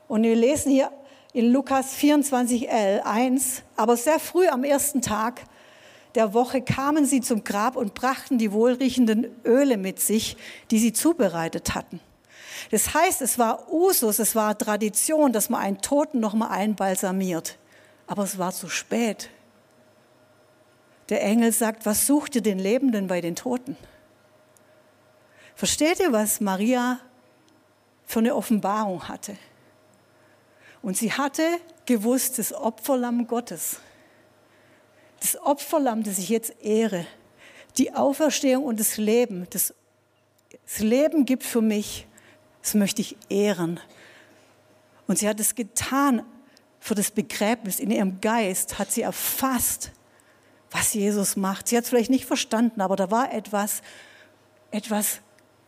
Und 0.08 0.24
wir 0.24 0.36
lesen 0.36 0.72
hier 0.72 0.92
in 1.34 1.52
Lukas 1.52 1.94
24, 1.94 2.70
1. 2.70 3.64
Aber 3.78 3.96
sehr 3.96 4.20
früh 4.20 4.48
am 4.48 4.64
ersten 4.64 5.02
Tag 5.02 5.44
der 6.16 6.34
Woche 6.34 6.62
kamen 6.62 7.06
sie 7.06 7.22
zum 7.22 7.46
Grab 7.46 7.78
und 7.78 7.94
brachten 7.94 8.38
die 8.38 8.52
wohlriechenden 8.52 9.28
Öle 9.46 9.78
mit 9.78 10.02
sich, 10.02 10.36
die 10.70 10.80
sie 10.80 10.92
zubereitet 10.92 11.74
hatten. 11.74 12.02
Das 12.70 12.94
heißt, 12.94 13.22
es 13.22 13.40
war 13.40 13.72
Usus, 13.72 14.20
es 14.20 14.36
war 14.36 14.58
Tradition, 14.58 15.32
dass 15.32 15.50
man 15.50 15.62
einen 15.62 15.82
Toten 15.82 16.20
nochmal 16.20 16.52
einbalsamiert. 16.52 17.58
Aber 18.08 18.24
es 18.24 18.38
war 18.38 18.52
zu 18.52 18.68
spät. 18.68 19.30
Der 21.12 21.22
Engel 21.24 21.52
sagt, 21.52 21.86
was 21.86 22.08
sucht 22.08 22.36
ihr 22.38 22.42
den 22.42 22.58
Lebenden 22.58 23.08
bei 23.08 23.20
den 23.20 23.36
Toten? 23.36 23.76
Versteht 25.56 26.00
ihr, 26.00 26.14
was 26.14 26.40
Maria 26.40 27.02
für 28.06 28.20
eine 28.20 28.34
Offenbarung 28.34 29.10
hatte? 29.10 29.36
Und 30.82 30.96
sie 30.96 31.12
hatte 31.12 31.44
gewusst, 31.86 32.40
das 32.40 32.54
Opferlamm 32.54 33.28
Gottes, 33.28 33.82
das 35.20 35.38
Opferlamm, 35.42 36.02
das 36.02 36.18
ich 36.18 36.30
jetzt 36.30 36.56
ehre, 36.64 37.06
die 37.78 37.94
Auferstehung 37.94 38.64
und 38.64 38.80
das 38.80 38.96
Leben, 38.96 39.48
das, 39.50 39.74
das 40.64 40.80
Leben 40.80 41.26
gibt 41.26 41.44
für 41.44 41.62
mich, 41.62 42.08
das 42.62 42.74
möchte 42.74 43.02
ich 43.02 43.18
ehren. 43.28 43.82
Und 45.08 45.20
sie 45.20 45.28
hat 45.28 45.42
es 45.42 45.56
getan 45.56 46.24
für 46.80 46.96
das 46.96 47.12
Begräbnis. 47.12 47.82
In 47.82 47.92
ihrem 47.92 48.22
Geist 48.22 48.80
hat 48.80 48.94
sie 48.94 49.02
erfasst, 49.02 49.92
was 50.72 50.94
Jesus 50.94 51.36
macht. 51.36 51.68
Sie 51.68 51.78
hat 51.78 51.84
es 51.84 51.90
vielleicht 51.90 52.10
nicht 52.10 52.26
verstanden, 52.26 52.82
aber 52.82 52.96
da 52.96 53.12
war 53.12 53.34
etwas, 53.34 53.82
etwas 54.72 55.20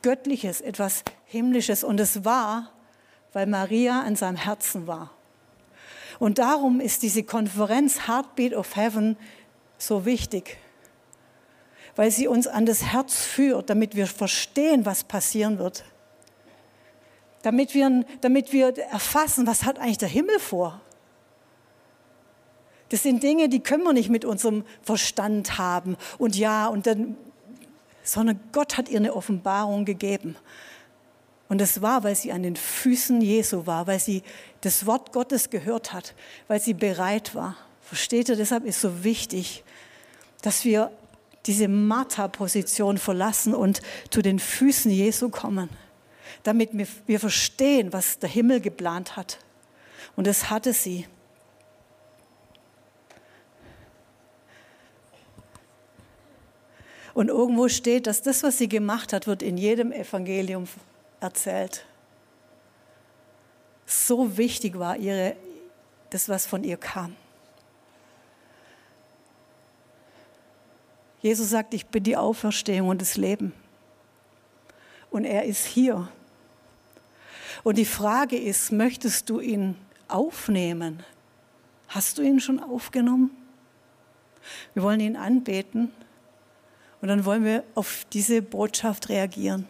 Göttliches, 0.01 0.61
etwas 0.61 1.03
Himmlisches. 1.25 1.83
Und 1.83 1.99
es 1.99 2.25
war, 2.25 2.71
weil 3.33 3.45
Maria 3.47 4.01
an 4.01 4.15
seinem 4.15 4.37
Herzen 4.37 4.87
war. 4.87 5.11
Und 6.19 6.39
darum 6.39 6.79
ist 6.79 7.03
diese 7.03 7.23
Konferenz 7.23 8.07
Heartbeat 8.07 8.53
of 8.53 8.75
Heaven 8.75 9.17
so 9.77 10.05
wichtig, 10.05 10.57
weil 11.95 12.11
sie 12.11 12.27
uns 12.27 12.47
an 12.47 12.65
das 12.65 12.83
Herz 12.83 13.23
führt, 13.23 13.69
damit 13.69 13.95
wir 13.95 14.07
verstehen, 14.07 14.85
was 14.85 15.03
passieren 15.03 15.59
wird. 15.59 15.83
Damit 17.41 17.73
wir, 17.73 18.05
damit 18.21 18.53
wir 18.53 18.77
erfassen, 18.77 19.45
was 19.45 19.65
hat 19.65 19.79
eigentlich 19.79 19.97
der 19.97 20.07
Himmel 20.07 20.39
vor. 20.39 20.79
Das 22.93 23.01
sind 23.01 23.23
Dinge, 23.23 23.49
die 23.49 23.59
können 23.59 23.83
wir 23.85 23.93
nicht 23.93 24.11
mit 24.11 24.23
unserem 24.23 24.63
Verstand 24.83 25.57
haben. 25.57 25.97
Und 26.19 26.35
ja, 26.35 26.67
und 26.67 26.85
dann, 26.85 27.17
sondern 28.03 28.39
Gott 28.51 28.77
hat 28.77 28.87
ihr 28.87 28.99
eine 28.99 29.15
Offenbarung 29.15 29.83
gegeben. 29.83 30.35
Und 31.49 31.59
das 31.59 31.81
war, 31.81 32.03
weil 32.03 32.15
sie 32.15 32.31
an 32.31 32.43
den 32.43 32.55
Füßen 32.55 33.19
Jesu 33.19 33.65
war, 33.65 33.87
weil 33.87 33.99
sie 33.99 34.21
das 34.61 34.85
Wort 34.85 35.11
Gottes 35.11 35.49
gehört 35.49 35.91
hat, 35.91 36.13
weil 36.47 36.61
sie 36.61 36.75
bereit 36.75 37.33
war. 37.33 37.57
Versteht 37.81 38.29
ihr? 38.29 38.35
Deshalb 38.35 38.63
ist 38.63 38.79
so 38.79 39.03
wichtig, 39.03 39.63
dass 40.43 40.63
wir 40.63 40.91
diese 41.47 41.67
Martha-Position 41.67 42.99
verlassen 42.99 43.55
und 43.55 43.81
zu 44.11 44.21
den 44.21 44.37
Füßen 44.37 44.91
Jesu 44.91 45.29
kommen, 45.29 45.71
damit 46.43 46.69
wir 47.07 47.19
verstehen, 47.19 47.91
was 47.91 48.19
der 48.19 48.29
Himmel 48.29 48.61
geplant 48.61 49.15
hat. 49.15 49.39
Und 50.15 50.27
das 50.27 50.51
hatte 50.51 50.73
sie. 50.73 51.07
Und 57.13 57.27
irgendwo 57.27 57.69
steht, 57.69 58.07
dass 58.07 58.21
das, 58.21 58.41
was 58.43 58.57
sie 58.57 58.67
gemacht 58.67 59.13
hat, 59.13 59.27
wird 59.27 59.43
in 59.43 59.57
jedem 59.57 59.91
Evangelium 59.91 60.67
erzählt. 61.19 61.85
So 63.85 64.37
wichtig 64.37 64.79
war 64.79 64.97
ihre, 64.97 65.35
das, 66.09 66.27
was 66.27 66.45
von 66.45 66.63
ihr 66.63 66.77
kam. 66.77 67.15
Jesus 71.21 71.51
sagt, 71.51 71.73
ich 71.73 71.85
bin 71.85 72.03
die 72.03 72.17
Auferstehung 72.17 72.89
und 72.89 73.01
das 73.01 73.15
Leben. 73.15 73.53
Und 75.09 75.23
er 75.23 75.45
ist 75.45 75.65
hier. 75.65 76.09
Und 77.63 77.77
die 77.77 77.85
Frage 77.85 78.37
ist, 78.37 78.71
möchtest 78.71 79.29
du 79.29 79.39
ihn 79.39 79.75
aufnehmen? 80.07 81.03
Hast 81.87 82.17
du 82.17 82.23
ihn 82.23 82.39
schon 82.39 82.59
aufgenommen? 82.59 83.31
Wir 84.73 84.83
wollen 84.83 84.99
ihn 84.99 85.15
anbeten 85.15 85.91
und 87.03 87.09
dann 87.09 87.25
wollen 87.25 87.43
wir 87.43 87.65
auf 87.75 88.05
diese 88.13 88.41
Botschaft 88.41 89.09
reagieren. 89.09 89.67